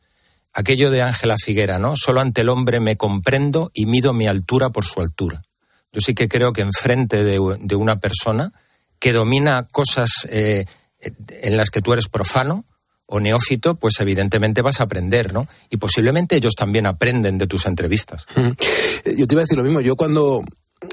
[0.53, 1.95] aquello de Ángela Figuera, ¿no?
[1.97, 5.43] Solo ante el hombre me comprendo y mido mi altura por su altura.
[5.91, 8.53] Yo sí que creo que enfrente de, una persona
[8.99, 10.65] que domina cosas eh,
[10.99, 12.65] en las que tú eres profano
[13.05, 15.47] o neófito, pues evidentemente vas a aprender, ¿no?
[15.69, 18.25] Y posiblemente ellos también aprenden de tus entrevistas.
[18.37, 19.81] Yo te iba a decir lo mismo.
[19.81, 20.43] Yo cuando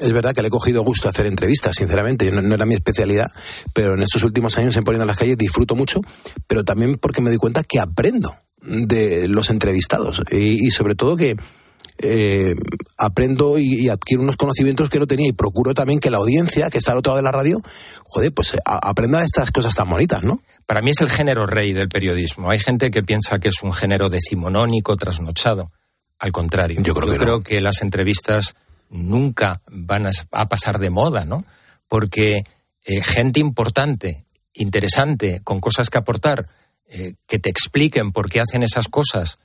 [0.00, 3.30] es verdad que le he cogido gusto hacer entrevistas, sinceramente, no, era mi especialidad,
[3.72, 6.00] pero en estos últimos años en Poniendo en las calles disfruto mucho,
[6.48, 11.36] pero también porque me doy cuenta que aprendo de los entrevistados y sobre todo que
[11.98, 12.54] eh,
[12.96, 16.70] aprendo y, y, adquiero unos conocimientos que no tenía y procuro también que la audiencia
[16.70, 17.60] que está al otro lado de la radio,
[18.04, 20.40] joder, pues a, aprenda estas cosas tan bonitas, ¿no?
[20.66, 22.50] Para mí es el género rey del periodismo.
[22.50, 25.72] Hay gente que piensa que es un género decimonónico, trasnochado.
[26.18, 27.44] Al contrario, yo creo, yo que, creo no.
[27.44, 28.54] que las entrevistas
[28.90, 31.44] nunca van a, a pasar de moda, ¿no?
[31.88, 32.44] Porque
[32.84, 36.48] eh, gente importante, interesante, con cosas que aportar,
[36.88, 39.38] eh, que te expliquen por qué hacen esas cosas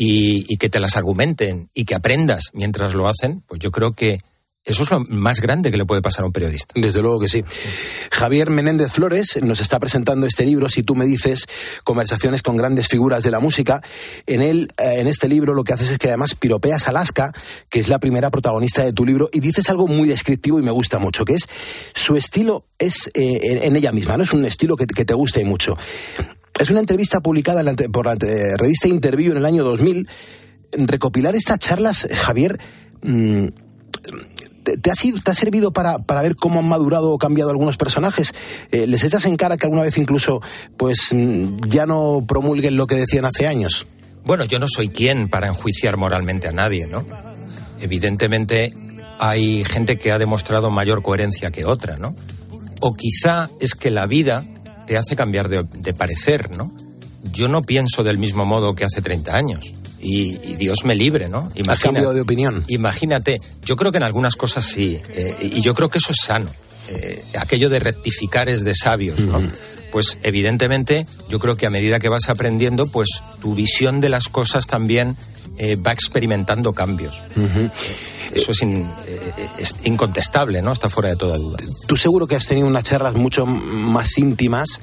[0.00, 3.92] y, y, que te las argumenten y que aprendas mientras lo hacen, pues yo creo
[3.92, 4.22] que
[4.64, 6.74] eso es lo más grande que le puede pasar a un periodista.
[6.74, 7.44] Desde luego que sí.
[8.10, 11.46] Javier Menéndez Flores nos está presentando este libro, si tú me dices,
[11.84, 13.82] conversaciones con grandes figuras de la música.
[14.26, 17.32] En él, en este libro, lo que haces es que además piropeas Alaska,
[17.68, 20.70] que es la primera protagonista de tu libro, y dices algo muy descriptivo y me
[20.70, 21.48] gusta mucho, que es
[21.94, 24.24] su estilo es eh, en ella misma, ¿no?
[24.24, 25.76] Es un estilo que, que te gusta y mucho.
[26.60, 28.16] Es una entrevista publicada la, por la
[28.58, 30.06] revista Interview en el año 2000.
[30.72, 32.60] Recopilar estas charlas, Javier,
[33.02, 33.46] mmm,
[34.82, 37.78] ¿te, ha, sido, ¿te, ha, servido para, para, ver cómo han madurado o cambiado algunos
[37.78, 38.34] personajes?
[38.72, 40.42] Eh, ¿Les echas en cara que alguna vez incluso
[40.76, 41.08] pues
[41.66, 43.86] ya no promulguen lo que decían hace años?
[44.26, 47.06] Bueno, yo no soy quien para enjuiciar moralmente a nadie, ¿no?
[47.80, 48.74] Evidentemente
[49.18, 52.14] hay gente que ha demostrado mayor coherencia que otra, ¿no?
[52.80, 54.44] O quizá es que la vida
[54.90, 56.72] te hace cambiar de, de, parecer, ¿no?
[57.32, 59.72] Yo no pienso del mismo modo que hace 30 años.
[60.00, 61.48] Y, y Dios me libre, ¿no?
[61.54, 62.64] Imagina, ¿Has cambiado de opinión?
[62.66, 66.18] Imagínate, yo creo que en algunas cosas sí, eh, y yo creo que eso es
[66.20, 66.50] sano.
[66.88, 69.38] Eh, aquello de rectificar es de sabios, ¿no?
[69.38, 69.52] Uh -huh.
[69.92, 74.28] Pues evidentemente yo creo que a medida que vas aprendiendo, pues tu visión de las
[74.28, 75.16] cosas también
[75.56, 77.14] eh, va experimentando cambios.
[77.36, 77.70] Uh -huh.
[78.34, 78.88] Eso es, in,
[79.58, 80.72] es, incontestable, ¿no?
[80.72, 81.58] Está fuera de toda duda.
[81.86, 84.80] Tú seguro que has tenido unas charlas mucho más íntimas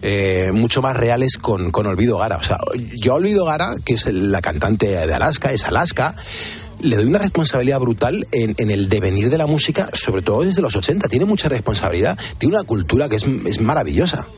[0.00, 2.36] eh, mucho más reales con, con Olvido Gara.
[2.36, 2.58] O sea,
[2.94, 6.14] yo a Olvido Gara, que es la cantante de Alaska, es Alaska,
[6.80, 10.62] le doy una responsabilidad brutal en, en, el devenir de la música, sobre todo desde
[10.62, 11.08] los 80.
[11.08, 14.28] Tiene mucha responsabilidad, tiene una cultura que es, es maravillosa.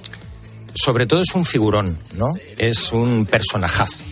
[0.75, 2.33] Sobre todo es un figurón, ¿no?
[2.57, 4.05] Es un personajazo.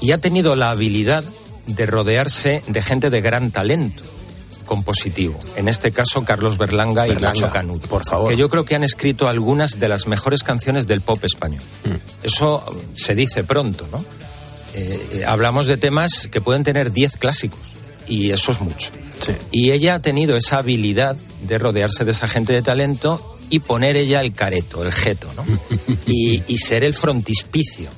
[0.00, 1.24] Y ha tenido la habilidad
[1.66, 4.02] de rodearse de gente de gran talento
[4.70, 5.38] compositivo.
[5.56, 7.84] En este caso, Carlos Berlanga, Berlanga y Nacho Canut.
[7.88, 8.30] Por favor.
[8.30, 11.62] Que yo creo que han escrito algunas de las mejores canciones del pop español.
[11.84, 12.26] Mm.
[12.26, 14.04] Eso se dice pronto, ¿no?
[14.74, 17.58] Eh, hablamos de temas que pueden tener 10 clásicos.
[18.06, 18.90] Y eso es mucho.
[19.20, 19.32] Sí.
[19.50, 23.96] Y ella ha tenido esa habilidad de rodearse de esa gente de talento y poner
[23.96, 25.44] ella el careto, el jeto, ¿no?
[26.06, 27.90] y, y ser el frontispicio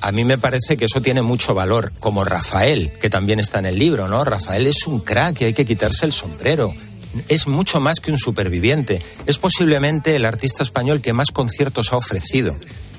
[0.00, 3.66] a mí me parece que eso tiene mucho valor, como Rafael, que también está en
[3.66, 4.24] el libro, ¿no?
[4.24, 6.74] Rafael es un crack y hay que quitarse el sombrero.
[7.28, 9.02] Es mucho más que un superviviente.
[9.26, 12.54] Es posiblemente el artista español que más conciertos ha ofrecido.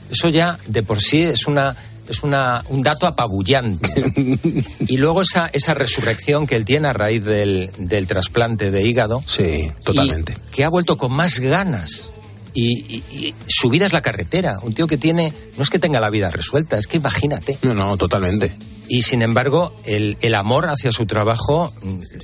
[0.09, 1.75] Eso ya de por sí es una
[2.09, 4.13] es una, un dato apabullante.
[4.87, 9.21] y luego esa, esa resurrección que él tiene a raíz del, del trasplante de hígado.
[9.25, 10.35] Sí, totalmente.
[10.51, 12.11] que ha vuelto con más ganas
[12.53, 14.57] y, y, y, su vida es la carretera.
[14.63, 17.57] Un tío que tiene, no es que tenga la vida resuelta, es que imagínate.
[17.61, 18.51] No, no, totalmente.
[18.89, 21.71] Y sin embargo, el, el amor hacia su trabajo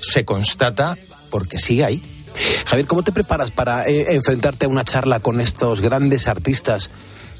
[0.01, 0.97] se constata
[1.29, 2.01] porque sigue ahí.
[2.65, 6.89] Javier, ¿cómo te preparas para eh, enfrentarte a una charla con estos grandes artistas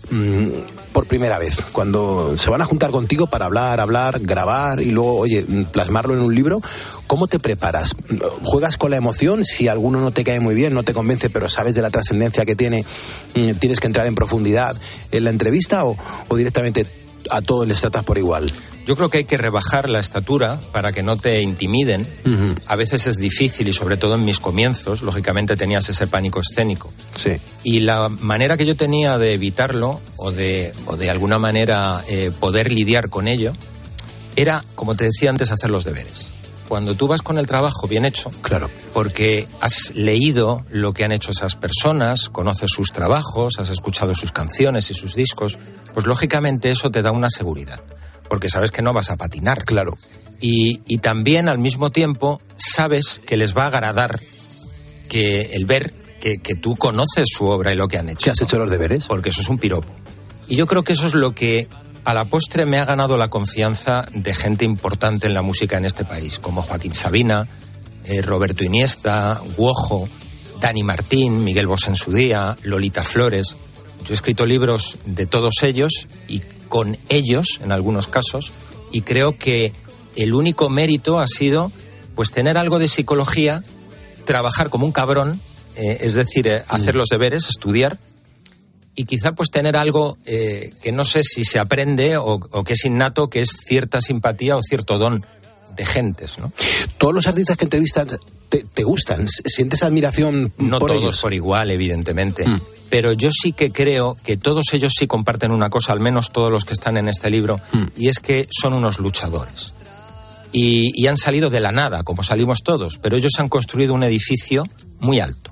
[0.10, 0.48] mmm,
[0.92, 1.58] por primera vez?
[1.72, 6.22] Cuando se van a juntar contigo para hablar, hablar, grabar y luego, oye, plasmarlo en
[6.22, 6.62] un libro,
[7.08, 7.96] ¿cómo te preparas?
[8.44, 9.44] ¿Juegas con la emoción?
[9.44, 12.46] Si alguno no te cae muy bien, no te convence, pero sabes de la trascendencia
[12.46, 12.86] que tiene,
[13.60, 14.76] tienes que entrar en profundidad
[15.12, 16.86] en la entrevista o, o directamente
[17.30, 18.52] a todos les tratas por igual?
[18.86, 22.02] Yo creo que hay que rebajar la estatura para que no te intimiden.
[22.26, 22.62] Uh -huh.
[22.68, 26.92] A veces es difícil y sobre todo en mis comienzos, lógicamente tenías ese pánico escénico.
[27.16, 27.32] Sí.
[27.64, 32.32] Y la manera que yo tenía de evitarlo o de, o de alguna manera eh,
[32.38, 33.54] poder lidiar con ello
[34.36, 36.30] era, como te decía antes, hacer los deberes.
[36.68, 38.70] Cuando tú vas con el trabajo bien hecho, claro.
[38.94, 44.32] porque has leído lo que han hecho esas personas, conoces sus trabajos, has escuchado sus
[44.32, 45.60] canciones y sus discos,
[45.94, 47.82] pues lógicamente eso te da una seguridad
[48.34, 49.64] porque sabes que no vas a patinar.
[49.64, 49.96] Claro.
[50.42, 54.20] Y, y, también al mismo tiempo sabes que les va a agradar
[55.08, 58.24] que el ver que, que tú conoces su obra y lo que han hecho.
[58.24, 59.06] ¿Que has hecho los deberes?
[59.06, 59.88] Porque eso es un piropo.
[60.48, 61.68] Y yo creo que eso es lo que
[62.06, 65.86] a la postre me ha ganado la confianza de gente importante en la música en
[65.86, 67.48] este país, como Joaquín Sabina,
[68.04, 70.10] eh, Roberto Iniesta, Guojo,
[70.60, 73.58] Dani Martín, Miguel Bosé en su día, Lolita Flores.
[74.04, 76.42] Yo he escrito libros de todos ellos y
[76.74, 78.52] con ellos, en algunos casos,
[78.92, 79.74] y creo que
[80.16, 81.72] el único mérito ha sido
[82.16, 83.64] pues tener algo de psicología,
[84.26, 85.40] trabajar como un cabrón,
[85.76, 88.00] eh, es decir, eh, hacer los deberes, estudiar,
[88.96, 92.74] y quizá pues tener algo eh, que no sé si se aprende o, o, que
[92.74, 95.24] es innato, que es cierta simpatía o cierto don
[95.76, 96.52] de gentes, ¿no?
[96.98, 98.08] Todos los artistas que entrevistan
[98.50, 101.22] te, te gustan, sientes admiración no por todos ellos?
[101.22, 102.48] por igual, evidentemente.
[102.48, 102.62] Mm.
[102.90, 106.52] Pero yo sí que creo que todos ellos sí comparten una cosa, al menos todos
[106.52, 107.84] los que están en este libro, mm.
[107.98, 109.74] y es que son unos luchadores.
[110.52, 114.04] Y, y han salido de la nada, como salimos todos, pero ellos han construido un
[114.04, 114.66] edificio
[115.00, 115.50] muy alto.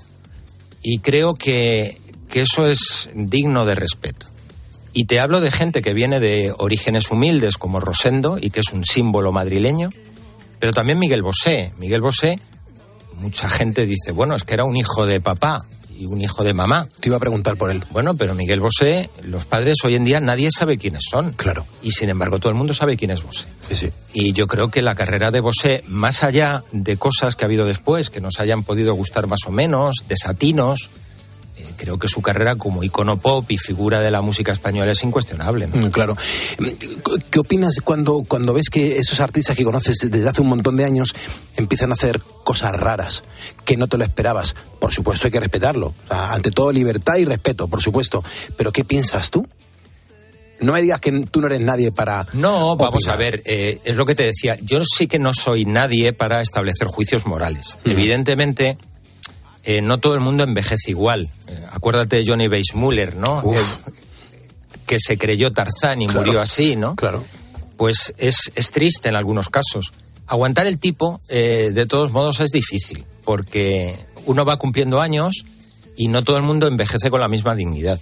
[0.82, 4.26] Y creo que, que eso es digno de respeto.
[4.92, 8.72] Y te hablo de gente que viene de orígenes humildes como Rosendo y que es
[8.72, 9.90] un símbolo madrileño,
[10.58, 11.72] pero también Miguel Bosé.
[11.78, 12.38] Miguel Bosé,
[13.16, 15.58] mucha gente dice, bueno, es que era un hijo de papá
[16.02, 16.88] y un hijo de mamá.
[17.00, 17.82] Te iba a preguntar por él.
[17.90, 21.32] Bueno, pero Miguel Bosé, los padres hoy en día nadie sabe quiénes son.
[21.32, 21.66] Claro.
[21.82, 23.46] Y sin embargo todo el mundo sabe quién es Bosé.
[23.68, 23.90] Sí, sí.
[24.12, 27.66] Y yo creo que la carrera de Bosé, más allá de cosas que ha habido
[27.66, 30.90] después, que nos hayan podido gustar más o menos, desatinos,
[31.76, 35.66] creo que su carrera como icono pop y figura de la música española es incuestionable.
[35.68, 35.86] ¿no?
[35.86, 36.16] Mm, Claro.
[37.30, 40.84] ¿Qué opinas cuando, cuando ves que esos artistas que conoces desde hace un montón de
[40.84, 41.14] años
[41.56, 43.24] empiezan a hacer cosas raras,
[43.64, 44.54] que no te lo esperabas?
[44.80, 45.88] Por supuesto hay que respetarlo.
[45.88, 48.22] O sea, ante todo libertad y respeto, por supuesto.
[48.56, 49.46] Pero ¿qué piensas tú?
[50.60, 52.24] No me digas que tú no eres nadie para...
[52.34, 53.14] No, vamos opinar.
[53.14, 56.40] a ver, eh, es lo que te decía, yo sí que no soy nadie para
[56.40, 57.78] establecer juicios morales.
[57.80, 57.90] Ujú.
[57.90, 58.78] Evidentemente,
[59.64, 61.28] eh, no todo el mundo envejece igual.
[61.48, 63.42] Eh, acuérdate de Johnny Weissmuller, ¿no?
[63.52, 63.58] Eh,
[64.86, 66.20] que se creyó Tarzán y Claro.
[66.26, 66.96] murió así, ¿no?
[66.96, 67.24] Claro.
[67.76, 69.92] Pues es, es triste en algunos casos.
[70.26, 75.44] Aguantar el tipo, eh, de todos modos, es difícil, porque uno va cumpliendo años
[75.96, 78.00] y no todo el mundo envejece con la misma dignidad.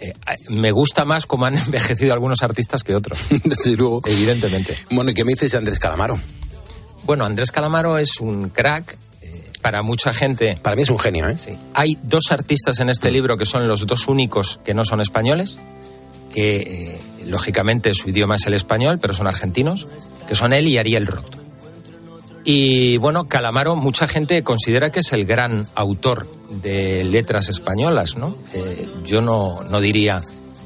[0.00, 0.12] Eh,
[0.48, 4.02] me gusta más cómo han envejecido algunos artistas que otros, Desde luego.
[4.06, 4.76] evidentemente.
[4.90, 6.18] Bueno, ¿y qué me dices de Andrés Calamaro?
[7.04, 8.96] Bueno, Andrés Calamaro es un crack
[9.62, 10.58] para mucha gente.
[10.62, 11.36] Para mí es un genio, ¿eh?
[11.38, 11.56] Sí.
[11.74, 15.58] Hay dos artistas en este libro que son los dos únicos que no son españoles,
[16.32, 19.86] que eh, lógicamente su idioma es el español, pero son argentinos,
[20.28, 21.40] que son él y Ariel Roth.
[22.44, 26.26] Y bueno, Calamaro, mucha gente considera que es el gran autor
[26.62, 28.36] de letras españolas, ¿no?
[28.52, 30.22] Eh, yo no, no diría,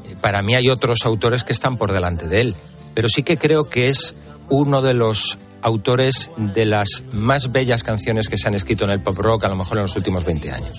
[0.09, 2.55] eh, para mí hay otros autores que están por delante de él,
[2.95, 4.15] pero sí que creo que es
[4.49, 9.01] uno de los autores de las más bellas canciones que se han escrito en el
[9.01, 10.79] pop rock, a lo mejor en los últimos 20 años.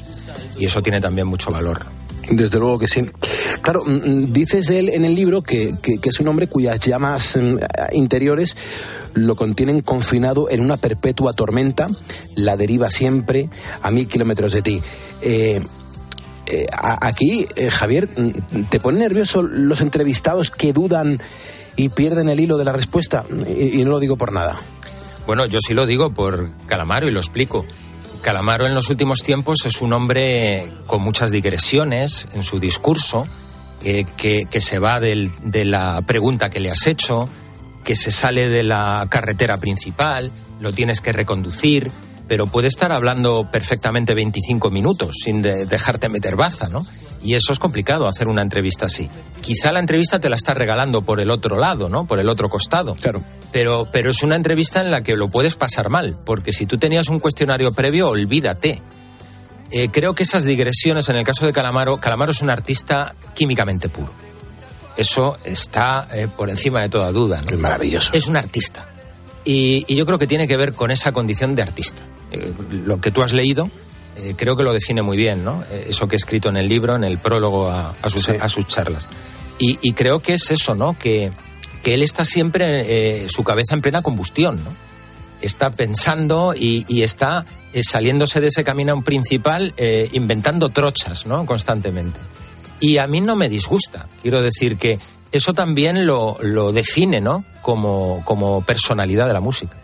[0.57, 1.85] Y eso tiene también mucho valor.
[2.29, 3.05] Desde luego que sí.
[3.61, 7.35] Claro, mm, mm, dices él en el libro que, que- es un hombre cuyas llamas
[7.35, 7.57] mm,
[7.93, 8.55] interiores
[9.13, 11.87] lo contienen confinado en una perpetua tormenta,
[12.35, 13.49] la deriva siempre
[13.81, 14.81] a mil kilómetros de ti.
[15.21, 15.61] Eh,
[16.47, 18.07] eh, aquí, eh, Javier,
[18.69, 21.19] ¿te pone nervioso los entrevistados que dudan
[21.75, 23.23] y pierden el hilo de la respuesta?
[23.47, 24.59] Y no lo digo por nada.
[25.27, 27.65] Bueno, yo sí lo digo por Calamaro y lo explico.
[28.21, 33.27] Calamaro en los últimos tiempos es un hombre con muchas digresiones en su discurso,
[33.83, 37.27] eh, que, se va de la pregunta que le has hecho,
[37.83, 41.91] que se sale de la carretera principal, lo tienes que reconducir,
[42.27, 46.81] pero puede estar hablando perfectamente 25 minutos sin de- dejarte meter baza, ¿no?
[47.21, 49.09] Y eso es complicado, hacer una entrevista así.
[49.45, 52.07] Quizá la entrevista te la está regalando por el otro lado, ¿no?
[52.07, 52.95] Por el otro costado.
[52.95, 53.21] Claro.
[53.51, 56.79] Pero, pero es una entrevista en la que lo puedes pasar mal, porque si tú
[56.79, 58.81] tenías un cuestionario previo, olvídate.
[59.69, 63.87] Eh, creo que esas digresiones, en el caso de Calamaro, Calamaro es un artista químicamente
[63.87, 64.11] puro.
[64.97, 67.41] Eso está eh, por encima de toda duda.
[67.41, 67.51] ¿no?
[67.51, 68.13] Es maravilloso.
[68.13, 68.87] Es un artista.
[69.43, 72.01] Y, y yo creo que tiene que ver con esa condición de artista.
[72.31, 73.69] Eh, lo que tú has leído,
[74.37, 75.63] creo que lo define muy bien, ¿no?
[75.69, 78.31] Eso que he escrito en el libro, en el prólogo a, a sus, Sí.
[78.39, 79.07] a sus charlas.
[79.57, 80.97] Y, creo que es eso, ¿no?
[80.97, 81.31] Que,
[81.81, 84.73] que él está siempre, eh, su cabeza en plena combustión, ¿no?
[85.41, 91.45] Está pensando y, y está eh, saliéndose de ese camino principal, eh, inventando trochas, ¿no?
[91.45, 92.19] Constantemente.
[92.79, 94.07] Y a mí no me disgusta.
[94.21, 94.99] Quiero decir que
[95.31, 97.45] eso también lo, lo define, ¿no?
[97.65, 99.75] Como, como personalidad de la música.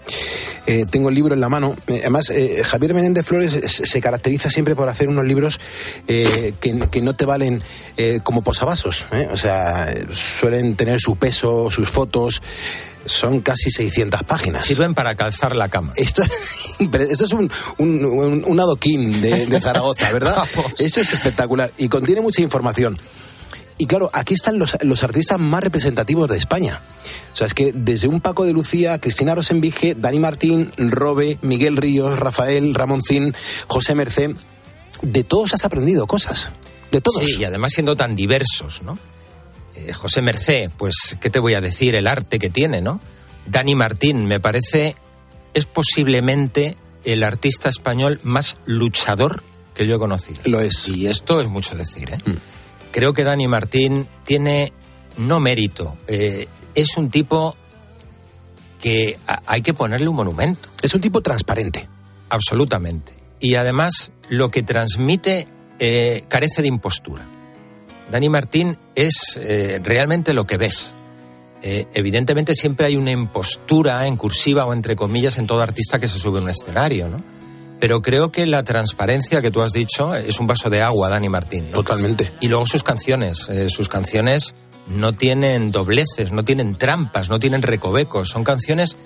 [0.68, 1.76] Eh, tengo el libro en la mano.
[1.88, 5.60] Eh, además, eh, Javier Menéndez Flores se caracteriza siempre por hacer unos libros
[6.08, 7.64] eh, que, que no te valen
[7.98, 9.06] eh, como posavasos.
[9.12, 9.28] ¿eh?
[9.34, 12.44] O sea, suelen tener su peso, sus fotos.
[13.08, 14.64] Son casi 600 páginas.
[14.64, 15.92] Sirven para calzar la cama.
[15.96, 16.22] Esto,
[17.10, 20.38] esto es un, un, un- adoquín de, de Zaragoza, ¿verdad?
[20.78, 23.00] Esto es espectacular y contiene mucha información.
[23.82, 26.80] Y claro, aquí están los, los artistas más representativos de España.
[27.34, 31.78] O sea, es que desde un Paco de Lucía, Cristina Rosenvige, Dani Martín, Robe, Miguel
[31.78, 33.34] Ríos, Rafael, Ramoncín,
[33.66, 34.36] José Mercé,
[35.02, 36.52] de todos has aprendido cosas.
[36.92, 37.24] De todos.
[37.26, 39.00] Sí, y además siendo tan diversos, ¿no?
[39.74, 41.96] Eh, José Mercé, pues, ¿qué te voy a decir?
[41.96, 43.02] El arte que tiene, ¿no?
[43.48, 44.96] Dani Martín, me parece,
[45.56, 49.42] es posiblemente el artista español más luchador
[49.74, 50.40] que yo he conocido.
[50.46, 50.88] Lo es.
[50.88, 52.20] Y esto es mucho decir, ¿eh?
[52.92, 54.74] Creo que Dani Martín tiene
[55.18, 57.56] no mérito, eh, es un tipo
[58.80, 60.68] que hay que ponerle un monumento.
[60.82, 61.88] Es un tipo transparente.
[62.30, 63.14] Absolutamente.
[63.40, 65.48] Y además lo que transmite
[65.80, 67.28] eh, carece de impostura.
[68.12, 70.96] Dani Martín es eh, realmente lo que ves.
[71.62, 76.08] Eh, evidentemente siempre hay una impostura en cursiva o entre comillas en todo artista que
[76.08, 77.24] se sube a un escenario, ¿no?
[77.82, 81.30] Pero creo que la transparencia que tú has dicho es un vaso de agua, Dani
[81.30, 81.72] Martín.
[81.72, 81.78] ¿no?
[81.78, 82.32] Totalmente.
[82.40, 83.50] Y luego sus canciones.
[83.50, 84.54] eh, sus canciones
[84.88, 88.30] no tienen dobleces, no tienen trampas, no tienen recovecos.
[88.30, 88.98] Son canciones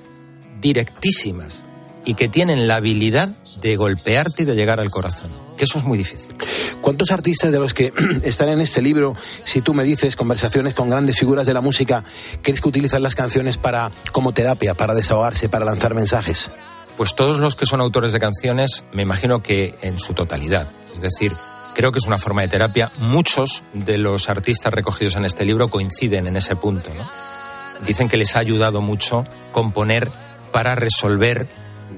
[0.59, 1.63] directísimas
[2.03, 3.29] y que tienen la habilidad
[3.61, 5.29] de golpearte y de llegar al corazón.
[5.57, 6.35] Que eso es muy difícil.
[6.81, 9.15] ¿Cuántos artistas de los que están en este libro,
[9.45, 12.03] si tú me dices conversaciones con grandes figuras de la música,
[12.41, 16.51] crees que utilizan las canciones para como terapia, para desahogarse, para lanzar mensajes?
[16.97, 20.67] Pues todos los que son autores de canciones, me imagino que en su totalidad.
[20.93, 21.33] Es decir,
[21.73, 22.89] creo que es una forma de terapia.
[22.99, 26.89] Muchos de los artistas recogidos en este libro coinciden en ese punto.
[26.95, 27.85] ¿no?
[27.85, 30.09] Dicen que les ha ayudado mucho componer
[30.53, 31.47] para resolver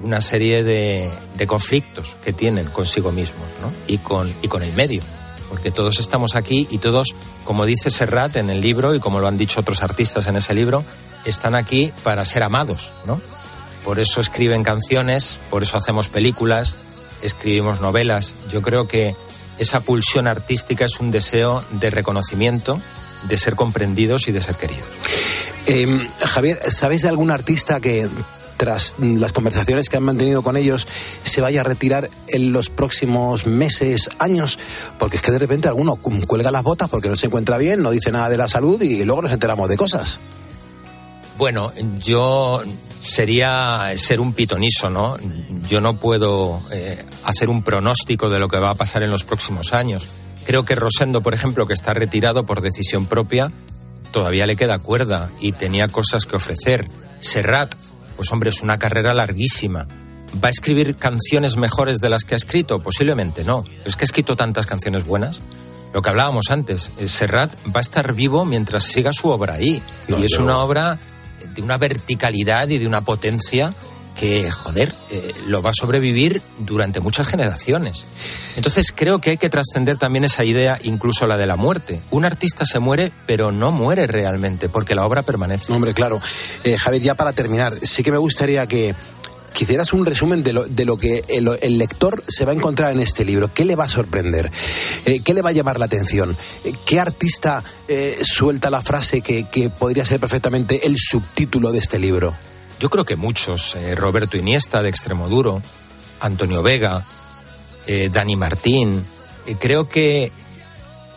[0.01, 3.71] una serie de, de conflictos que tienen consigo mismos ¿no?
[3.87, 5.03] y, con, y con el medio.
[5.49, 9.27] Porque todos estamos aquí y todos, como dice Serrat en el libro y como lo
[9.27, 10.83] han dicho otros artistas en ese libro,
[11.23, 13.21] están aquí para ser amados, ¿no?
[13.83, 16.75] Por eso escriben canciones, por eso hacemos películas,
[17.21, 18.33] escribimos novelas.
[18.51, 19.15] Yo creo que
[19.59, 22.79] esa pulsión artística es un deseo de reconocimiento,
[23.27, 24.87] de ser comprendidos y de ser queridos.
[25.67, 28.07] Eh, Javier, ¿sabes de algún artista que
[28.57, 30.87] tras las conversaciones que han mantenido con ellos
[31.23, 34.59] se vaya a retirar en los próximos meses, años?
[34.99, 37.81] Porque es que de repente alguno cu- cuelga las botas porque no se encuentra bien,
[37.81, 40.19] no dice nada de la salud y luego nos enteramos de cosas.
[41.37, 42.63] Bueno, yo
[42.99, 45.17] sería ser un pitoniso, ¿no?
[45.69, 49.23] Yo no puedo eh, hacer un pronóstico de lo que va a pasar en los
[49.23, 50.07] próximos años.
[50.45, 53.51] Creo que Rosendo, por ejemplo, que está retirado por decisión propia,
[54.11, 56.87] todavía le queda cuerda y tenía cosas que ofrecer.
[57.19, 57.75] Serrat,
[58.15, 59.87] pues hombre, es una carrera larguísima.
[60.43, 62.81] ¿Va a escribir canciones mejores de las que ha escrito?
[62.81, 63.63] Posiblemente no.
[63.85, 65.39] Es que ha escrito tantas canciones buenas.
[65.93, 69.81] Lo que hablábamos antes, eh, Serrat va a estar vivo mientras siga su obra ahí.
[70.07, 70.99] No, y es yo- una obra
[71.53, 73.73] de una verticalidad y de una potencia
[74.19, 78.05] que, joder, eh, lo va a sobrevivir durante muchas generaciones.
[78.55, 82.01] Entonces creo que hay que trascender también esa idea, incluso la de la muerte.
[82.09, 85.71] Un artista se muere, pero no muere realmente, porque la obra permanece.
[85.71, 86.19] Hombre, claro.
[86.63, 88.95] Eh, Javier, ya para terminar, sí que me gustaría que,
[89.57, 92.55] que hicieras un resumen de lo, de lo que el, el lector se va a
[92.55, 93.49] encontrar en este libro.
[93.51, 94.51] ¿Qué le va a sorprender?
[95.03, 96.37] Eh, ¿Qué le va a llamar la atención?
[96.63, 101.79] Eh, ¿Qué artista eh, suelta la frase que, que podría ser perfectamente el subtítulo de
[101.79, 102.35] este libro?
[102.79, 105.59] Yo creo que muchos, eh, Roberto Iniesta de Extremoduro,
[106.19, 107.03] Antonio Vega,
[107.87, 109.03] eh, Dani Martín,
[109.47, 110.31] eh, creo que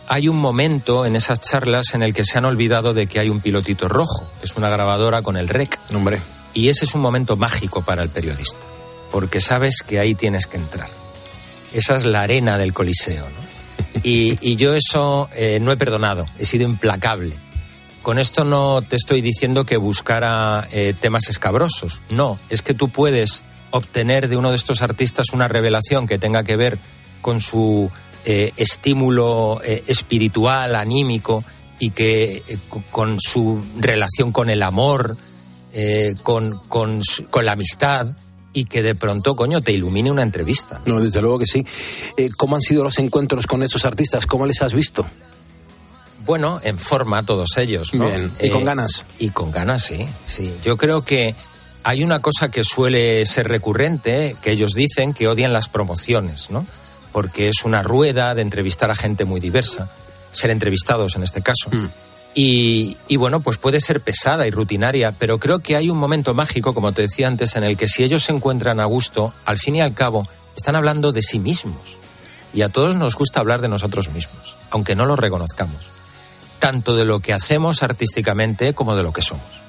[0.07, 3.29] hay un momento en esas charlas en el que se han olvidado de que hay
[3.29, 5.77] un pilotito rojo, que es una grabadora con el rec.
[5.93, 6.19] Hombre.
[6.53, 8.59] Y ese es un momento mágico para el periodista,
[9.11, 10.89] porque sabes que ahí tienes que entrar.
[11.73, 13.25] Esa es la arena del Coliseo.
[13.29, 14.01] ¿no?
[14.03, 17.35] Y, y yo eso eh, no he perdonado, he sido implacable.
[18.01, 22.89] Con esto no te estoy diciendo que buscara eh, temas escabrosos, no, es que tú
[22.89, 26.77] puedes obtener de uno de estos artistas una revelación que tenga que ver
[27.21, 27.89] con su
[28.25, 31.43] eh, estímulo espiritual, anímico,
[31.79, 35.15] y que co- con su relación con el amor,
[35.73, 38.15] eh, con, con, con la amistad,
[38.53, 40.81] y que de pronto, coño, te ilumine una entrevista.
[40.85, 41.65] No, desde luego que sí.
[42.17, 44.25] Eh, ¿Cómo han sido los encuentros con estos artistas?
[44.25, 45.05] ¿Cómo les has visto?
[46.25, 48.07] Bueno, en forma todos ellos, ¿no?
[48.07, 49.05] Eh, Bien, y con ganas.
[49.19, 50.53] Y con ganas, sí, sí.
[50.63, 51.35] Yo creo que
[51.83, 56.65] hay una cosa que suele ser recurrente, que ellos dicen que odian las promociones, ¿no?
[57.11, 59.89] Porque es una rueda de entrevistar a gente muy diversa,
[60.31, 61.69] ser entrevistados en este caso.
[61.71, 61.87] Mm.
[62.33, 66.33] Y, y bueno, pues puede ser pesada y rutinaria, pero creo que hay un momento
[66.33, 69.59] mágico, como te decía antes, en el que si ellos se encuentran a gusto, al
[69.59, 71.97] fin y al cabo, están hablando de sí mismos.
[72.53, 75.89] Y a todos nos gusta hablar de nosotros mismos, aunque no lo reconozcamos.
[76.59, 79.60] Tanto de lo que hacemos artísticamente como de lo que somos.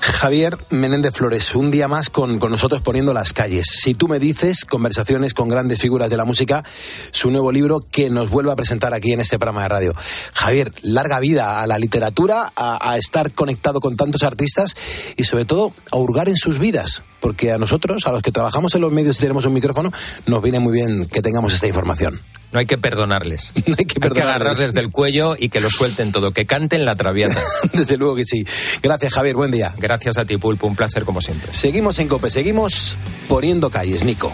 [0.00, 3.66] Javier Menéndez Flores, un día más con, con, nosotros poniendo las calles.
[3.82, 6.64] Si tú me dices, conversaciones con grandes figuras de la música,
[7.10, 9.94] su nuevo libro que nos vuelve a presentar aquí en este programa de radio.
[10.32, 14.74] Javier, larga vida a la literatura, a, a estar conectado con tantos artistas
[15.16, 18.74] y sobre todo a hurgar en sus vidas, porque a nosotros, a los que trabajamos
[18.74, 19.92] en los medios y tenemos un micrófono,
[20.26, 22.20] nos viene muy bien que tengamos esta información.
[22.52, 23.52] No hay que perdonarles.
[23.70, 26.84] No hay que, hay que agarrarles del cuello y que lo suelten todo, que canten
[26.84, 27.40] la traviata.
[27.72, 28.44] Desde luego que sí.
[28.82, 29.36] Gracias, Javier.
[29.36, 29.72] Buen día.
[29.78, 30.66] Gracias a ti, Pulpo.
[30.66, 31.52] Un placer como siempre.
[31.52, 32.96] Seguimos en Cope, seguimos
[33.28, 34.32] poniendo calles, Nico.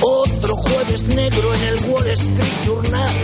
[0.00, 3.14] Otro jueves negro en el Wall Street Journal.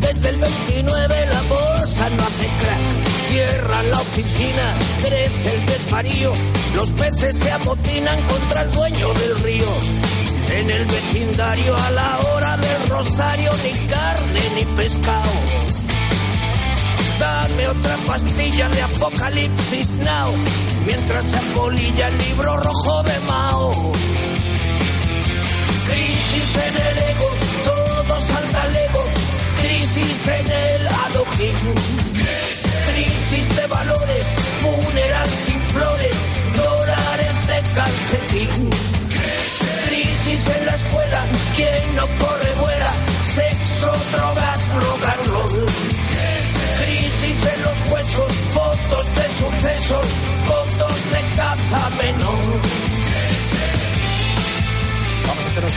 [0.00, 3.08] Desde el 29 la bolsa no hace crack.
[3.28, 6.32] Cierran la oficina, crece el desvarío.
[6.74, 9.68] Los peces se amotinan contra el dueño del río.
[10.50, 15.83] En el vecindario a la hora del rosario ni carne ni pescado.
[17.18, 20.34] Dame otra pastilla de Apocalipsis Now
[20.86, 23.92] mientras se apolilla el libro rojo de Mao.
[25.86, 27.30] Crisis en el ego,
[27.64, 29.04] todo salta al ego.
[29.60, 32.23] Crisis en el adoquín.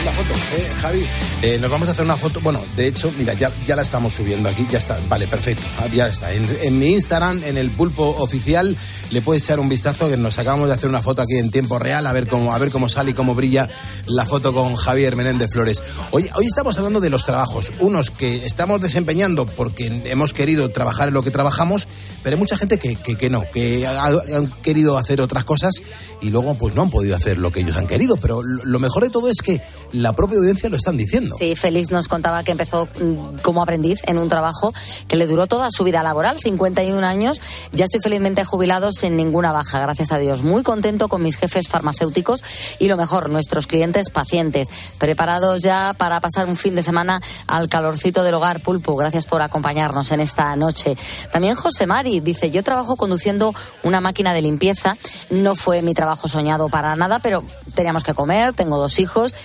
[0.05, 1.05] Vamos a hacernos una foto, ¿eh, Javi?
[1.41, 2.41] Eh, nos vamos a hacer una foto.
[2.41, 4.97] Bueno, de hecho, mira, ya, ya la estamos subiendo aquí, ya está.
[5.09, 5.63] Vale, perfecto.
[5.79, 6.31] Ah, Ya está.
[6.33, 8.75] En, en mi Instagram, en el pulpo oficial,
[9.12, 11.80] le puedes echar un vistazo que nos acabamos de hacer una foto aquí en tiempo
[11.80, 13.70] real, a ver cómo, a ver cómo sale y cómo brilla
[14.05, 15.82] la foto con Javier Menéndez Flores.
[16.12, 21.08] Hoy, hoy estamos hablando de los trabajos, unos que estamos desempeñando porque hemos querido trabajar
[21.08, 21.88] en lo que trabajamos,
[22.24, 25.76] pero hay mucha gente que, que, no, que ha- han querido hacer otras cosas
[26.20, 28.16] y luego pues no han podido hacer lo que ellos han querido.
[28.18, 29.62] Pero lo lo mejor de todo es que
[29.93, 31.36] la propia audiencia lo están diciendo.
[31.38, 34.74] Sí, Félix nos contaba que empezó mm, como aprendiz en un trabajo
[35.08, 37.39] que le duró toda su vida laboral, 51 años.
[37.72, 40.43] Ya estoy felizmente jubilado sin ninguna baja, gracias a Dios.
[40.43, 42.43] Muy contento con mis jefes farmacéuticos
[42.79, 44.69] y lo mejor, nuestros clientes pacientes.
[44.97, 48.95] Preparados ya para pasar un fin de semana al calorcito del hogar Pulpo.
[48.95, 50.97] Gracias por acompañarnos en esta noche.
[51.31, 54.97] También José Mari dice, yo trabajo conduciendo una máquina de limpieza.
[55.29, 57.43] No fue mi trabajo soñado para nada, pero
[57.75, 59.35] teníamos que comer, tengo dos hijos.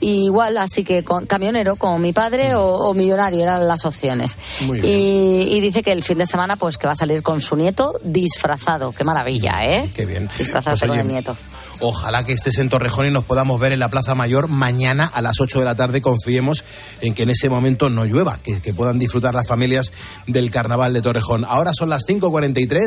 [0.00, 4.36] Y igual, así que con, camionero como mi padre o, o millonario eran las opciones.
[4.82, 7.56] Y, y dice que el fin de semana pues que va a salir con su
[7.56, 8.92] nieto disfrazado.
[8.96, 9.90] Qué maravilla, ¿eh?
[9.94, 10.28] Qué bien.
[10.38, 11.36] Disfrazarse Pues, el nieto.
[11.78, 15.20] Ojalá que estés en Torrejón y nos podamos ver en la Plaza Mayor mañana a
[15.20, 16.00] las 8 de la tarde.
[16.00, 16.64] Confiemos
[17.02, 19.92] en que en ese momento no llueva, que, puedan disfrutar las familias
[20.26, 21.44] del Carnaval de Torrejón.
[21.44, 22.80] Ahora son las 5.43,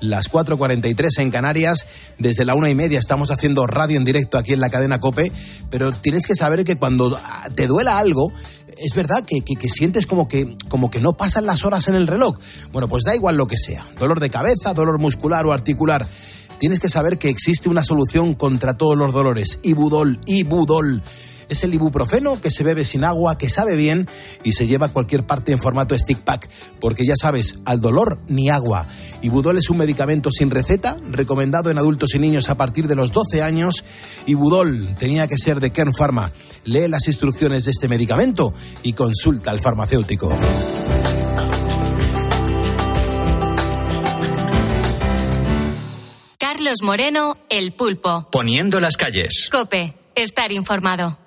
[0.00, 1.86] las 4.43 en Canarias.
[2.18, 5.32] Desde la una y media estamos haciendo radio en directo aquí en la cadena Cope,
[5.68, 8.32] pero tienes que saber que cuando ah, te duela algo,
[8.76, 11.96] es verdad que, que- que sientes como que, como que no pasan las horas en
[11.96, 12.38] el reloj.
[12.70, 13.84] Bueno, pues da igual lo que sea.
[13.98, 16.06] Dolor de cabeza, dolor muscular o articular.
[16.58, 19.60] Tienes que saber que existe una solución contra todos los dolores.
[19.62, 21.02] Ibudol, Ibudol.
[21.48, 24.06] Es el ibuprofeno que se bebe sin agua, que sabe bien
[24.44, 26.48] y se lleva a cualquier parte en formato stick pack.
[26.78, 28.86] Porque ya sabes, al dolor ni agua.
[29.22, 33.12] Ibudol es un medicamento sin receta, recomendado en adultos y niños a partir de los
[33.12, 33.84] 12 años.
[34.26, 36.30] Ibudol tenía que ser de Kern Pharma.
[36.64, 38.52] Lee las instrucciones de este medicamento
[38.82, 40.30] y consulta al farmacéutico.
[46.68, 48.28] Carlos Moreno, El Pulpo.
[48.30, 49.48] Poniendo las calles.
[49.50, 51.18] Cope, estar informado.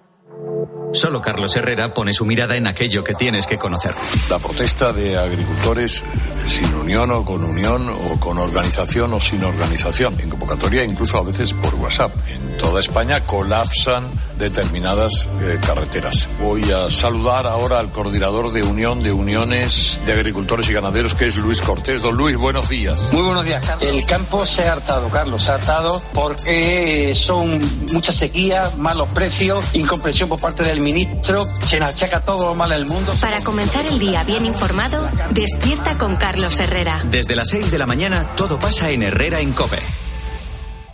[0.93, 3.91] Solo Carlos Herrera pone su mirada en aquello que tienes que conocer.
[4.29, 6.03] La protesta de agricultores
[6.45, 10.19] sin unión o con unión o con organización o sin organización.
[10.19, 12.13] En convocatoria incluso a veces por WhatsApp.
[12.27, 14.03] En toda España colapsan
[14.41, 16.27] determinadas eh, carreteras.
[16.41, 21.27] Voy a saludar ahora al coordinador de Unión de Uniones de Agricultores y Ganaderos que
[21.27, 22.01] es Luis Cortés.
[22.01, 23.13] Don Luis, buenos días.
[23.13, 23.87] Muy buenos días, Carlos.
[23.87, 27.61] El campo se ha hartado, Carlos, se ha hartado porque son
[27.93, 32.73] mucha sequía, malos precios, incomprensión por parte del ministro, se nos achaca todo lo malo
[32.73, 33.13] del mundo.
[33.21, 36.99] Para comenzar el día bien informado, despierta con Carlos Herrera.
[37.11, 39.77] Desde las 6 de la mañana todo pasa en Herrera en Cope.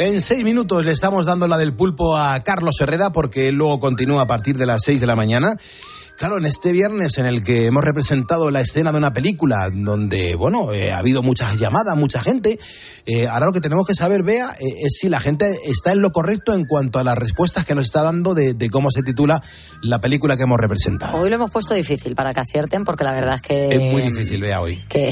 [0.00, 4.22] En seis minutos le estamos dando la del pulpo a Carlos Herrera porque luego continúa
[4.22, 5.58] a partir de las seis de la mañana.
[6.20, 10.34] Claro, en este viernes en el que hemos representado la escena de una película donde,
[10.34, 12.58] bueno, eh, ha habido muchas llamadas, mucha gente,
[13.06, 16.02] eh, ahora lo que tenemos que saber, Bea, eh, es si la gente está en
[16.02, 19.02] lo correcto en cuanto a las respuestas que nos está dando de, de cómo se
[19.02, 19.42] titula
[19.82, 21.16] la película que hemos representado.
[21.16, 23.68] Hoy lo hemos puesto difícil para que acierten, porque la verdad es que.
[23.68, 24.76] Es muy difícil, Bea, hoy.
[24.90, 25.10] Que,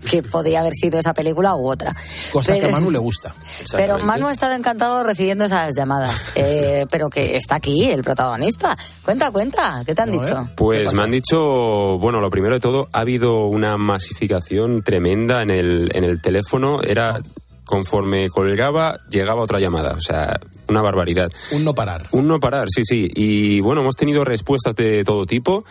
[0.08, 1.96] que podía haber sido esa película u otra.
[2.30, 3.34] Cosa que a Manu le gusta.
[3.72, 6.30] Pero Manu ha estado encantado recibiendo esas llamadas.
[6.36, 8.78] Eh, pero que está aquí, el protagonista.
[9.04, 10.27] Cuenta, cuenta, ¿qué te han dicho?
[10.54, 15.50] Pues me han dicho, bueno, lo primero de todo, ha habido una masificación tremenda en
[15.50, 16.82] el, en el teléfono.
[16.82, 17.20] Era,
[17.64, 19.94] conforme colgaba, llegaba otra llamada.
[19.94, 21.30] O sea, una barbaridad.
[21.52, 22.06] Un no parar.
[22.12, 23.08] Un no parar, sí, sí.
[23.14, 25.64] Y bueno, hemos tenido respuestas de todo tipo.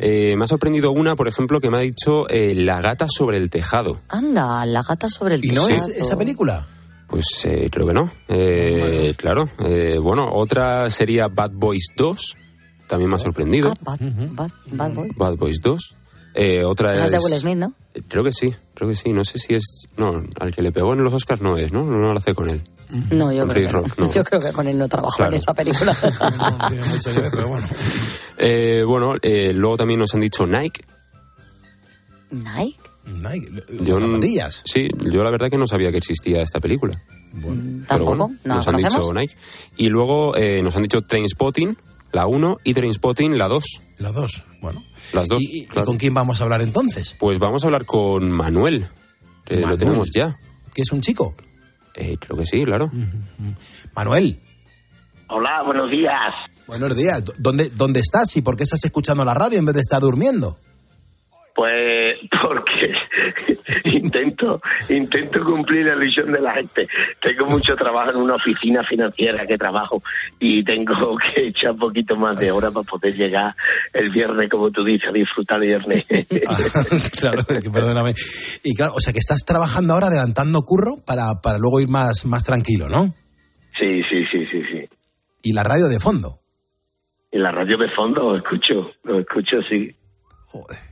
[0.00, 3.36] Eh, me ha sorprendido una, por ejemplo, que me ha dicho eh, La gata sobre
[3.36, 4.00] el tejado.
[4.08, 5.86] Anda, la gata sobre el ¿Y no tejado.
[5.88, 6.66] es esa película?
[7.06, 8.10] Pues eh, creo que no.
[8.28, 9.46] Eh, claro.
[9.66, 12.36] Eh, bueno, otra sería Bad Boys 2.
[12.92, 13.72] También me ha sorprendido.
[13.80, 13.98] Bad,
[14.34, 15.10] bad, bad boy.
[15.16, 15.96] Bad Boys 2.
[16.34, 17.00] Eh, otra es...
[17.00, 17.72] es de Will Smith, ¿no?
[17.94, 19.14] Eh, Creo que sí, creo que sí.
[19.14, 19.84] No sé si es...
[19.96, 21.84] No, al que le pegó en los Oscars no es, ¿no?
[21.84, 22.60] No, no lo hace con él.
[23.10, 23.80] No, yo creo, que no.
[23.80, 24.10] Rock, no.
[24.12, 25.32] yo creo que con él no trabajó Claro.
[25.32, 25.94] en esa película.
[26.68, 27.66] tiene mucho que ver, pero bueno.
[28.44, 30.84] Eh, bueno, eh, luego también nos han dicho Nike.
[32.30, 32.76] Nike.
[33.06, 34.62] Nike, Yo, zapatillas.
[34.66, 37.00] Sí, yo la verdad que no sabía que existía esta película.
[37.40, 37.54] Pero
[37.86, 38.16] ¿Tampoco?
[38.16, 39.12] bueno, ¿No nos han dicho?
[39.14, 39.34] Nike.
[39.76, 41.76] Y luego eh, nos han dicho Trainspotting,
[42.12, 43.64] la 1, y Trainspotting, la 2.
[43.98, 44.84] La 2, bueno.
[45.12, 45.42] Las dos.
[45.42, 45.86] ¿Y, y claro.
[45.86, 47.16] con quién vamos a hablar entonces?
[47.18, 48.86] Pues vamos a hablar con Manuel.
[49.50, 50.38] Lo tenemos ya.
[50.74, 51.34] ¿Que es un chico?
[51.94, 52.90] Eh, creo que sí, claro.
[53.94, 54.38] Manuel,
[55.28, 56.34] Hola, buenos días.
[56.66, 57.24] buenos días.
[57.38, 60.58] ¿Dónde, ¿Dónde estás y por qué estás escuchando la radio en vez de estar durmiendo?
[61.54, 62.94] Pues porque
[63.84, 66.88] intento intento cumplir la ilusión de la gente.
[67.20, 70.02] Tengo mucho trabajo en una oficina financiera que trabajo
[70.38, 73.54] y tengo que echar un poquito más de horas para poder llegar
[73.92, 76.06] el viernes, como tú dices, a disfrutar el viernes.
[77.20, 77.42] claro,
[77.72, 78.14] perdóname.
[78.62, 82.24] Y claro, o sea que estás trabajando ahora adelantando curro para, para luego ir más,
[82.24, 83.14] más tranquilo, ¿no?
[83.78, 84.88] Sí, sí, sí, sí, sí.
[85.42, 86.40] Y la radio de fondo.
[87.30, 89.94] Y la radio de fondo lo escucho, lo escucho, sí.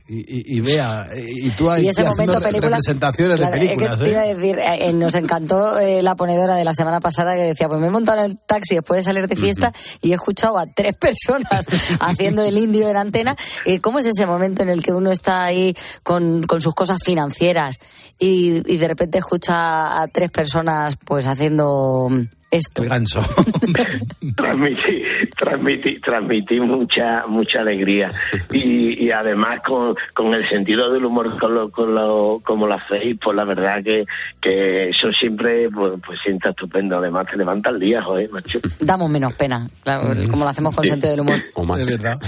[0.07, 2.77] Y, y, y vea, y tú ahí Y ese momento película.
[2.77, 6.15] representaciones Claro, de es que películas, te iba a decir, eh, nos encantó eh, la
[6.15, 8.99] ponedora de la semana pasada que decía, pues me he montado en el taxi después
[8.99, 11.65] de salir de fiesta y he escuchado a tres personas
[11.99, 13.35] haciendo el indio en antena.
[13.65, 16.97] Eh, ¿Cómo es ese momento en el que uno está ahí con, con sus cosas
[17.03, 17.77] financieras
[18.19, 22.09] y, y de repente escucha a tres personas pues haciendo
[22.51, 22.83] esto?
[22.83, 23.21] El ganso.
[24.35, 25.03] transmití,
[25.37, 28.09] transmití, transmití mucha, mucha alegría
[28.51, 32.75] y, y además con, con el sentido del humor con lo, con lo, como lo
[32.75, 34.05] hacéis, pues la verdad que,
[34.39, 36.97] que eso siempre pues, pues sienta estupendo.
[36.97, 38.59] Además te levanta el día, joder, macho.
[38.79, 41.41] Damos menos pena, claro, como lo hacemos con sentido del humor.
[41.77, 42.19] De verdad.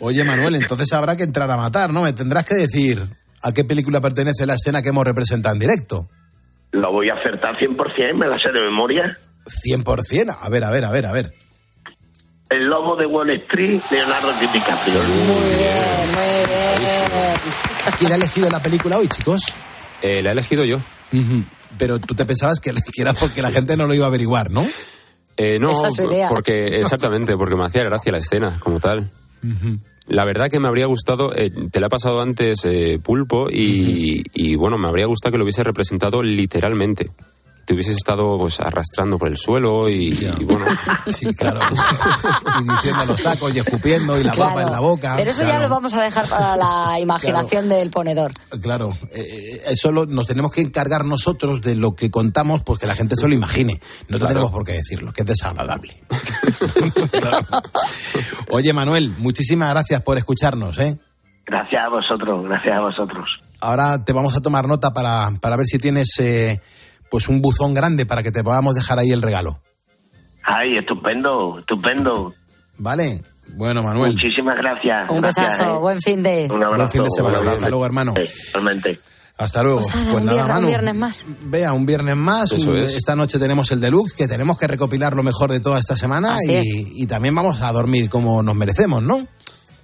[0.00, 2.02] Oye, Manuel, entonces habrá que entrar a matar, ¿no?
[2.02, 3.02] Me tendrás que decir
[3.42, 6.08] a qué película pertenece la escena que hemos representado en directo.
[6.70, 9.16] Lo voy a acertar 100%, me la sé de memoria.
[9.46, 10.36] 100%.
[10.40, 11.32] A ver, a ver, a ver, a ver.
[12.50, 14.94] El lobo de Wall Street, Leonardo DiCaprio.
[15.02, 17.98] Muy bien, muy bien.
[17.98, 19.42] ¿Quién ha elegido la película hoy, chicos?
[20.02, 20.78] Eh, la he elegido yo.
[21.78, 24.50] Pero tú te pensabas que, que era porque la gente no lo iba a averiguar,
[24.50, 24.64] ¿no?
[25.36, 26.28] Eh, no, Esa es su idea.
[26.28, 29.10] porque exactamente, porque me hacía gracia la escena como tal.
[30.06, 34.22] La verdad que me habría gustado, eh, te la he pasado antes eh, Pulpo y,
[34.34, 37.10] y, bueno, me habría gustado que lo hubiese representado literalmente.
[37.72, 40.66] Te hubieses estado pues arrastrando por el suelo y, y, bueno.
[41.06, 41.58] Sí, claro.
[42.60, 44.50] y diciendo los tacos y escupiendo y la Claro.
[44.50, 45.14] papa en la boca.
[45.16, 48.30] Pero eso ya lo vamos a dejar para la imaginación del ponedor.
[48.60, 52.86] Claro, eh, eso lo- nos tenemos que encargar nosotros de lo que contamos, pues que
[52.86, 53.80] la gente se lo imagine.
[54.08, 54.26] No Claro.
[54.34, 55.96] tenemos por qué decirlo, que es desagradable.
[57.10, 57.38] Claro.
[58.50, 60.98] Oye, Manuel, muchísimas gracias por escucharnos, ¿eh?
[61.46, 63.30] Gracias a vosotros, gracias a vosotros.
[63.60, 66.60] Ahora te vamos a tomar nota para, para ver si tienes eh,
[67.12, 69.60] pues un buzón grande para que te podamos dejar ahí el regalo.
[70.44, 72.34] Ay, estupendo, estupendo.
[72.78, 73.20] ¿Vale?
[73.54, 74.12] Bueno, Manuel.
[74.14, 75.10] Muchísimas gracias.
[75.10, 75.80] Un gracias, besazo, eh.
[75.80, 76.48] buen fin de.
[76.50, 76.76] Un abrazo.
[76.76, 77.50] Buen fin de semana.
[77.50, 78.14] Hasta luego, hermano.
[78.54, 78.98] Realmente.
[79.36, 79.80] Hasta luego.
[79.82, 81.24] Pues nada, Pues un, nada, viernes, un viernes más.
[81.44, 82.52] Vea, un viernes más.
[82.52, 82.94] Eso un- es.
[82.96, 86.36] Esta noche tenemos el deluxe, que tenemos que recopilar lo mejor de toda esta semana
[86.36, 86.66] Así y, es.
[86.94, 89.26] y también vamos a dormir como nos merecemos, ¿no?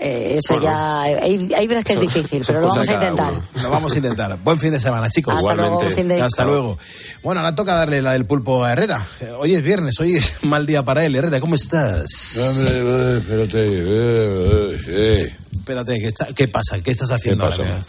[0.01, 1.03] Eh, eso ya.
[1.03, 3.33] Hay, hay veces que es difícil, pero lo vamos a intentar.
[3.33, 3.43] uno.
[3.63, 4.39] Lo vamos a intentar.
[4.45, 5.35] Buen fin de semana, chicos.
[5.35, 5.85] Hasta luego, Igualmente.
[5.85, 6.23] buen fin de.
[6.23, 6.79] Hasta luego.
[7.25, 9.05] Bueno, ahora toca darle la del pulpo a Herrera.
[9.21, 11.17] Eh, Hoy es viernes, hoy es mal día para él.
[11.17, 12.39] Herrera, ¿cómo estás?
[12.39, 13.59] Hombre, eh, espérate.
[15.27, 15.37] eh.
[15.69, 16.81] Espérate, ¿qué, está- qué pasa?
[16.83, 17.63] ¿Qué estás haciendo pasa?
[17.63, 17.83] ahora?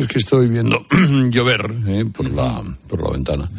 [0.00, 0.80] Es que estoy viendo
[1.30, 3.50] llover eh, por, la, por la ventana.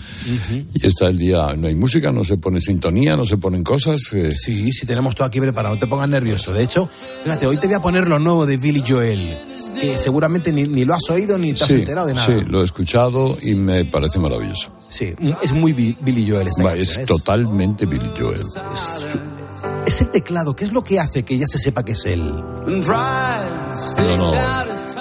[0.73, 4.01] Y está el día, no hay música, no se pone sintonía, no se ponen cosas.
[4.13, 4.31] eh.
[4.31, 6.53] Sí, sí, tenemos todo aquí preparado, no te pongas nervioso.
[6.53, 6.89] De hecho,
[7.23, 9.19] fíjate, hoy te voy a poner lo nuevo de Billy Joel,
[9.81, 12.25] que seguramente ni, ni lo has oído ni te has Sí, enterado de nada.
[12.25, 14.69] sí, lo he escuchado y me parece maravilloso.
[14.89, 18.39] Sí, es muy Bi- Billy Joel esta Va, canción, es totalmente Billy Joel.
[18.39, 18.55] Es
[20.01, 22.21] el teclado, ¿qué es lo que hace que ya se sepa que es él?
[23.97, 24.17] No,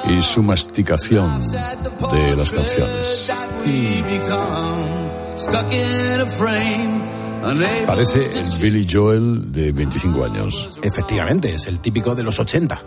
[0.04, 1.40] no, y su masticación
[2.12, 3.30] de las canciones.
[7.86, 10.78] Parece el Billy Joel de 25 años.
[10.82, 12.80] Efectivamente, es el típico de los 80.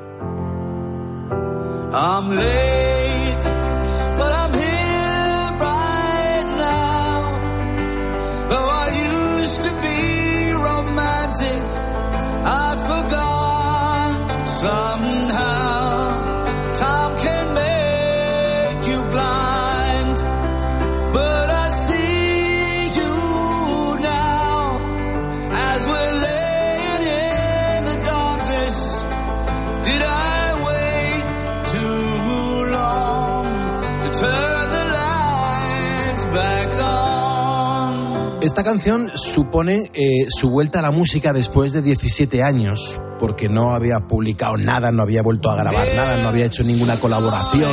[38.70, 44.02] Canción supone eh, su vuelta a la música después de 17 años, porque no había
[44.02, 47.72] publicado nada, no había vuelto a grabar nada, no había hecho ninguna colaboración,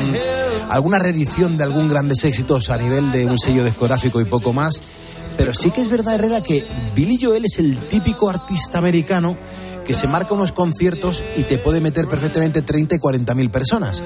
[0.70, 4.80] alguna reedición de algún grandes éxitos a nivel de un sello discográfico y poco más.
[5.36, 9.36] Pero sí que es verdad, Herrera, que Billy Joel es el típico artista americano
[9.86, 14.02] que se marca unos conciertos y te puede meter perfectamente 30 y 40 mil personas.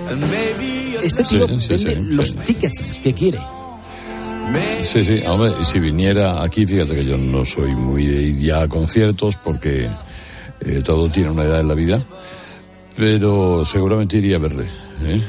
[1.04, 2.02] Este tío Sí, sí, vende sí.
[2.14, 3.38] los tickets que quiere.
[4.84, 8.62] Sí, sí, hombre, si viniera aquí, fíjate que yo no soy muy de ir ya
[8.62, 9.88] a conciertos porque
[10.60, 12.00] eh, todo tiene una edad en la vida,
[12.96, 14.66] pero seguramente iría a verle,
[15.02, 15.22] ¿eh?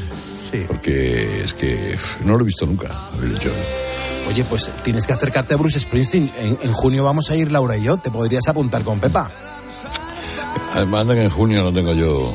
[0.52, 0.64] Sí.
[0.68, 1.96] Porque es que
[2.26, 3.54] no lo he visto nunca, Billy Joel.
[4.30, 6.32] Oye, pues tienes que acercarte a Bruce Springsteen.
[6.40, 7.98] En, en junio vamos a ir Laura y yo.
[7.98, 9.30] Te podrías apuntar con Pepa.
[10.74, 12.34] Además de que en junio no tengo yo,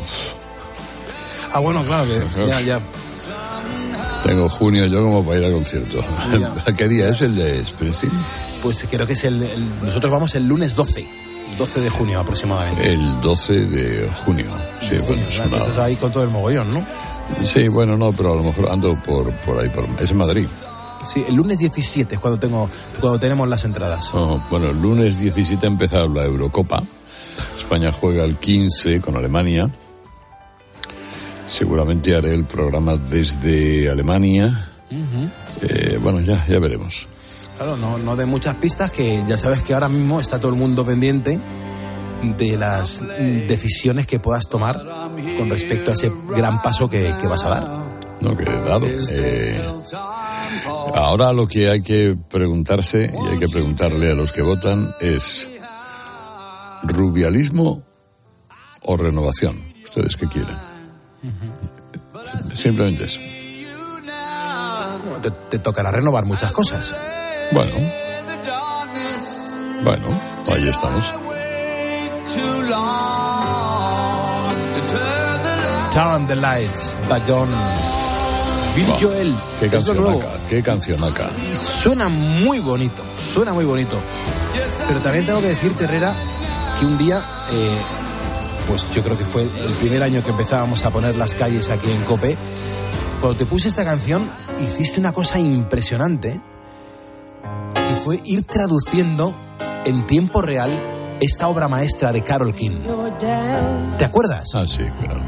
[1.53, 2.81] Ah, bueno, claro que ya, ya.
[4.25, 6.03] Tengo junio yo como para ir al concierto.
[6.77, 8.13] ¿Qué día es el de Springsteen?
[8.63, 11.07] Pues creo que es el, el- Nosotros vamos el lunes 12.
[11.59, 12.93] 12 de junio aproximadamente.
[12.93, 14.47] El 12 de junio.
[14.81, 16.85] Sí, bueno, una- estás ahí con todo el mogollón, ¿no?
[17.45, 19.69] Sí, bueno, no, pero a lo mejor ando por, por ahí.
[19.69, 20.47] Por, es en Madrid.
[21.05, 22.69] Sí, el lunes 17 es cuando, tengo,
[23.01, 24.11] cuando tenemos las entradas.
[24.13, 26.83] Oh, bueno, el lunes 17 ha empezado la Eurocopa.
[27.59, 29.71] España juega el 15 con Alemania.
[31.49, 34.69] Seguramente haré el programa desde Alemania.
[35.63, 37.09] Eh, bueno, ya, ya veremos.
[37.57, 40.59] Claro, no, no de muchas pistas, que ya sabes que ahora mismo está todo el
[40.59, 41.41] mundo pendiente
[42.23, 43.01] de las
[43.49, 44.79] decisiones que puedas tomar
[45.39, 47.87] con respecto a ese gran paso que, que vas a dar.
[48.21, 48.87] No, que he dado.
[48.87, 49.65] Eh,
[50.95, 55.49] ahora lo que hay que preguntarse y hay que preguntarle a los que votan es
[56.83, 57.83] rubialismo
[58.83, 59.63] o renovación.
[59.85, 60.76] ¿Ustedes qué quieren?
[62.55, 63.21] Simplemente eso.
[65.23, 66.95] Te, te tocará renovar muchas cosas.
[67.53, 67.73] Bueno,
[69.83, 70.07] bueno,
[70.53, 71.05] ahí estamos.
[75.93, 77.49] Turn the lights back on.
[78.75, 78.99] Billy Wow.
[79.01, 79.35] Joel,
[80.51, 81.31] Qué cancionaca.
[81.51, 83.03] Y suena muy bonito,
[83.33, 83.97] suena muy bonito.
[84.89, 86.13] Pero también tengo que decirte, Herrera,
[86.79, 87.19] que un día,
[87.53, 87.79] eh,
[88.69, 91.91] pues yo creo que fue el primer año que empezábamos a poner las calles aquí
[91.91, 92.37] en Cope,
[93.21, 94.29] cuando te puse esta canción,
[94.63, 96.41] hiciste una cosa impresionante,
[97.75, 99.35] que fue ir traduciendo
[99.85, 100.71] en tiempo real
[101.21, 102.79] esta obra maestra de Carol King.
[103.99, 104.51] ¿Te acuerdas?
[104.55, 105.21] Ah, sí, claro.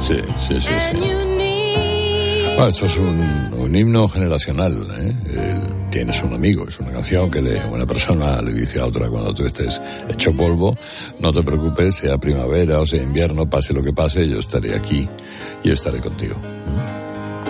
[0.00, 0.98] Sí, sí, sí, sí.
[2.56, 4.86] Bueno, esto es un, un himno generacional.
[4.98, 5.16] ¿eh?
[5.26, 9.08] El- tienes un amigo, es una canción que le- una persona le dice a otra
[9.08, 10.76] cuando tú estés hecho polvo,
[11.20, 15.08] no te preocupes, sea primavera o sea invierno, pase lo que pase, yo estaré aquí
[15.62, 16.34] y estaré contigo.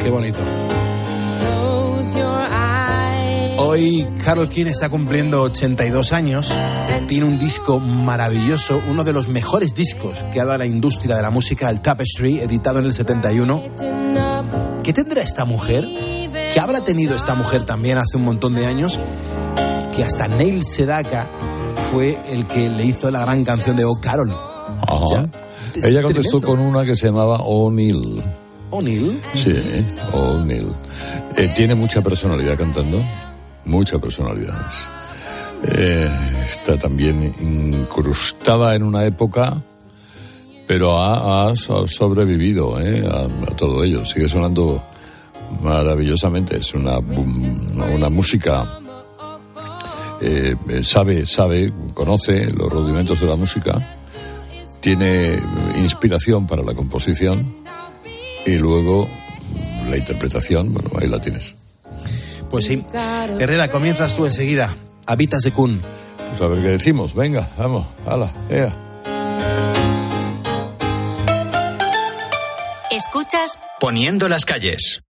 [0.02, 0.40] Qué bonito.
[1.40, 3.58] Close your eyes.
[3.58, 6.52] Hoy Carol King está cumpliendo 82 años.
[7.08, 11.22] Tiene un disco maravilloso, uno de los mejores discos que ha dado la industria de
[11.22, 13.62] la música, el Tapestry, editado en el 71.
[14.82, 15.86] ¿Qué tendrá esta mujer?
[16.54, 18.98] ¿Qué habrá tenido esta mujer también hace un montón de años?
[19.96, 21.28] Que hasta Neil Sedaka
[21.90, 24.30] fue el que le hizo la gran canción de Oh Carol.
[24.86, 25.26] Ajá.
[25.84, 26.46] Ella contestó tremendo.
[26.46, 28.22] con una que se llamaba O'Neill.
[28.70, 29.20] O'Neill.
[29.34, 29.54] Sí,
[30.12, 30.72] O'Neill.
[31.36, 33.02] Eh, tiene mucha personalidad cantando,
[33.64, 34.54] mucha personalidad.
[35.64, 36.10] Eh,
[36.44, 39.56] está también incrustada en una época
[40.66, 43.04] pero ha, ha so- sobrevivido ¿eh?
[43.06, 44.04] a, a todo ello.
[44.06, 44.82] Sigue sonando
[45.62, 46.56] maravillosamente.
[46.56, 48.78] Es una, una, una música.
[50.20, 53.98] eh, eh, sabe, sabe, conoce los rudimentos de la música,
[54.80, 55.38] tiene
[55.76, 57.56] inspiración para la composición
[58.46, 59.08] y luego
[59.88, 61.56] la interpretación, bueno, ahí la tienes.
[62.50, 62.84] Pues sí.
[63.38, 64.74] Herrera, comienzas tú enseguida.
[65.06, 65.82] Habitas de Kun.
[66.30, 67.14] Pues a ver qué decimos.
[67.14, 68.74] Venga, vamos, hala, ea.
[72.90, 75.03] Escuchas Poniendo las calles.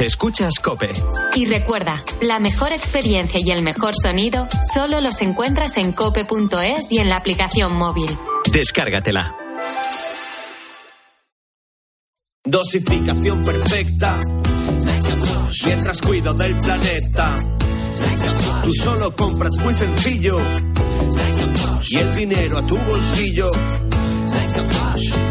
[0.00, 0.90] Escuchas Cope.
[1.34, 7.00] y recuerda, la mejor experiencia y el mejor sonido solo los encuentras en cope.es y
[7.00, 8.10] en la aplicación móvil.
[8.50, 9.36] Descárgatela.
[12.42, 14.20] Dosificación perfecta.
[15.66, 17.36] Mientras cuido del planeta.
[18.64, 20.38] Tú solo compras muy sencillo.
[21.90, 23.48] Y el dinero a tu bolsillo.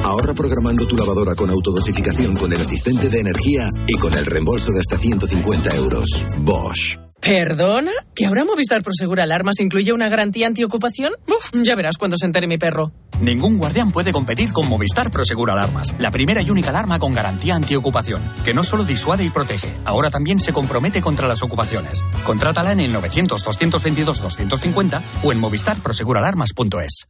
[0.04, 4.72] Ahorra programando tu lavadora con autodosificación con el asistente de energía y con el reembolso
[4.72, 6.26] de hasta 150 euros.
[6.40, 6.98] Bosch.
[7.20, 7.92] ¿Perdona?
[8.16, 11.12] ¿Que ahora Movistar Prosegur Alarmas incluye una garantía antiocupación?
[11.28, 12.94] Uf, ya verás cuando se entere mi perro.
[13.20, 17.56] Ningún guardián puede competir con Movistar Prosegur Alarmas, la primera y única alarma con garantía
[17.56, 22.06] antiocupación, que no solo disuade y protege, ahora también se compromete contra las ocupaciones.
[22.26, 27.10] Contrátala en el 900-222-250 o en movistarproseguralarmas.es.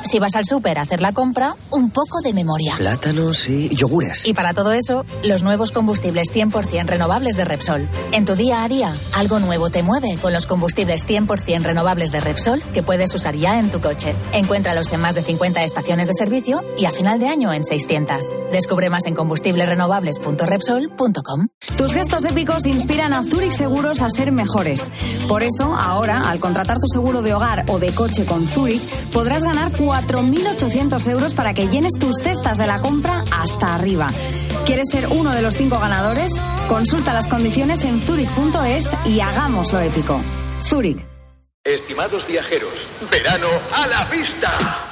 [0.11, 2.75] Si vas al súper a hacer la compra, un poco de memoria.
[2.75, 4.27] Plátanos y yogures.
[4.27, 7.87] Y para todo eso, los nuevos combustibles 100% renovables de Repsol.
[8.11, 12.19] En tu día a día, algo nuevo te mueve con los combustibles 100% renovables de
[12.19, 14.13] Repsol que puedes usar ya en tu coche.
[14.33, 18.17] Encuéntralos en más de 50 estaciones de servicio y a final de año en 600.
[18.51, 21.47] Descubre más en combustiblesrenovables.repsol.com.
[21.77, 24.89] Tus gestos épicos inspiran a Zurich Seguros a ser mejores.
[25.29, 28.83] Por eso, ahora, al contratar tu seguro de hogar o de coche con Zurich,
[29.13, 29.71] podrás ganar
[30.07, 34.07] 4.800 euros para que llenes tus cestas de la compra hasta arriba.
[34.65, 36.33] ¿Quieres ser uno de los cinco ganadores?
[36.67, 40.21] Consulta las condiciones en zurich.es y hagámoslo épico.
[40.61, 41.05] Zurich.
[41.63, 44.90] Estimados viajeros, verano a la vista.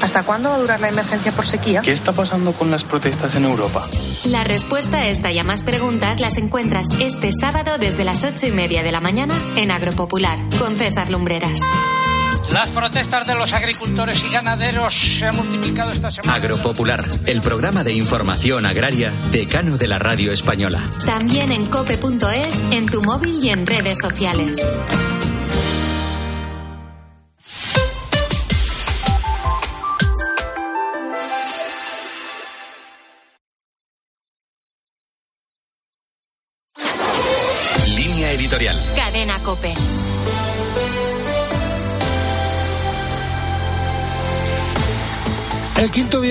[0.00, 1.80] ¿Hasta cuándo va a durar la emergencia por sequía?
[1.80, 3.86] ¿Qué está pasando con las protestas en Europa?
[4.24, 8.46] La respuesta a esta y a más preguntas las encuentras este sábado desde las ocho
[8.46, 11.60] y media de la mañana en Agropopular con César Lumbreras.
[12.52, 16.34] Las protestas de los agricultores y ganaderos se han multiplicado esta semana.
[16.34, 20.82] Agropopular, el programa de información agraria decano de la radio española.
[21.06, 24.66] También en cope.es, en tu móvil y en redes sociales.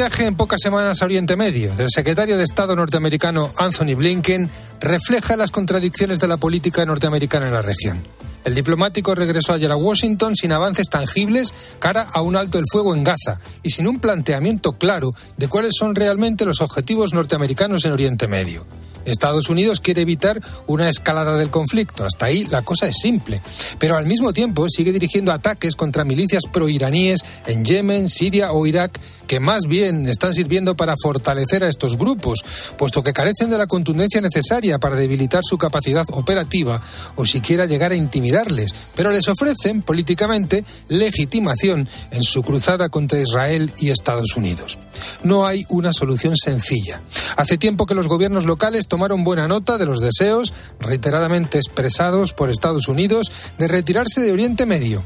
[0.01, 4.49] Viaje en pocas semanas a Oriente Medio del secretario de Estado norteamericano Anthony Blinken
[4.79, 8.01] refleja las contradicciones de la política norteamericana en la región.
[8.43, 12.95] El diplomático regresó ayer a Washington sin avances tangibles cara a un alto el fuego
[12.95, 17.91] en Gaza y sin un planteamiento claro de cuáles son realmente los objetivos norteamericanos en
[17.91, 18.65] Oriente Medio.
[19.05, 22.05] Estados Unidos quiere evitar una escalada del conflicto.
[22.05, 23.41] Hasta ahí la cosa es simple.
[23.79, 28.99] Pero al mismo tiempo sigue dirigiendo ataques contra milicias proiraníes en Yemen, Siria o Irak
[29.31, 32.43] que más bien están sirviendo para fortalecer a estos grupos,
[32.77, 36.81] puesto que carecen de la contundencia necesaria para debilitar su capacidad operativa
[37.15, 43.71] o siquiera llegar a intimidarles, pero les ofrecen políticamente legitimación en su cruzada contra Israel
[43.77, 44.77] y Estados Unidos.
[45.23, 47.01] No hay una solución sencilla.
[47.37, 52.49] Hace tiempo que los gobiernos locales tomaron buena nota de los deseos reiteradamente expresados por
[52.49, 55.01] Estados Unidos de retirarse de Oriente Medio.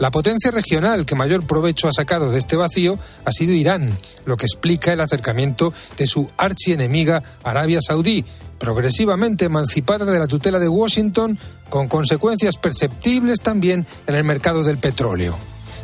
[0.00, 4.36] La potencia regional que mayor provecho ha sacado de este vacío ha sido Irán, lo
[4.36, 8.24] que explica el acercamiento de su archienemiga Arabia Saudí,
[8.58, 11.38] progresivamente emancipada de la tutela de Washington,
[11.70, 15.38] con consecuencias perceptibles también en el mercado del petróleo.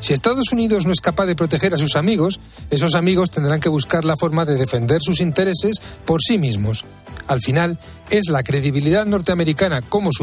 [0.05, 2.39] Si Estados Unidos no es capaz de proteger a sus amigos,
[2.69, 6.85] esos amigos tendrán que buscar la forma de defender sus intereses por sí mismos.
[7.27, 7.79] Al final,
[8.11, 10.23] es la credibilidad norteamericana como su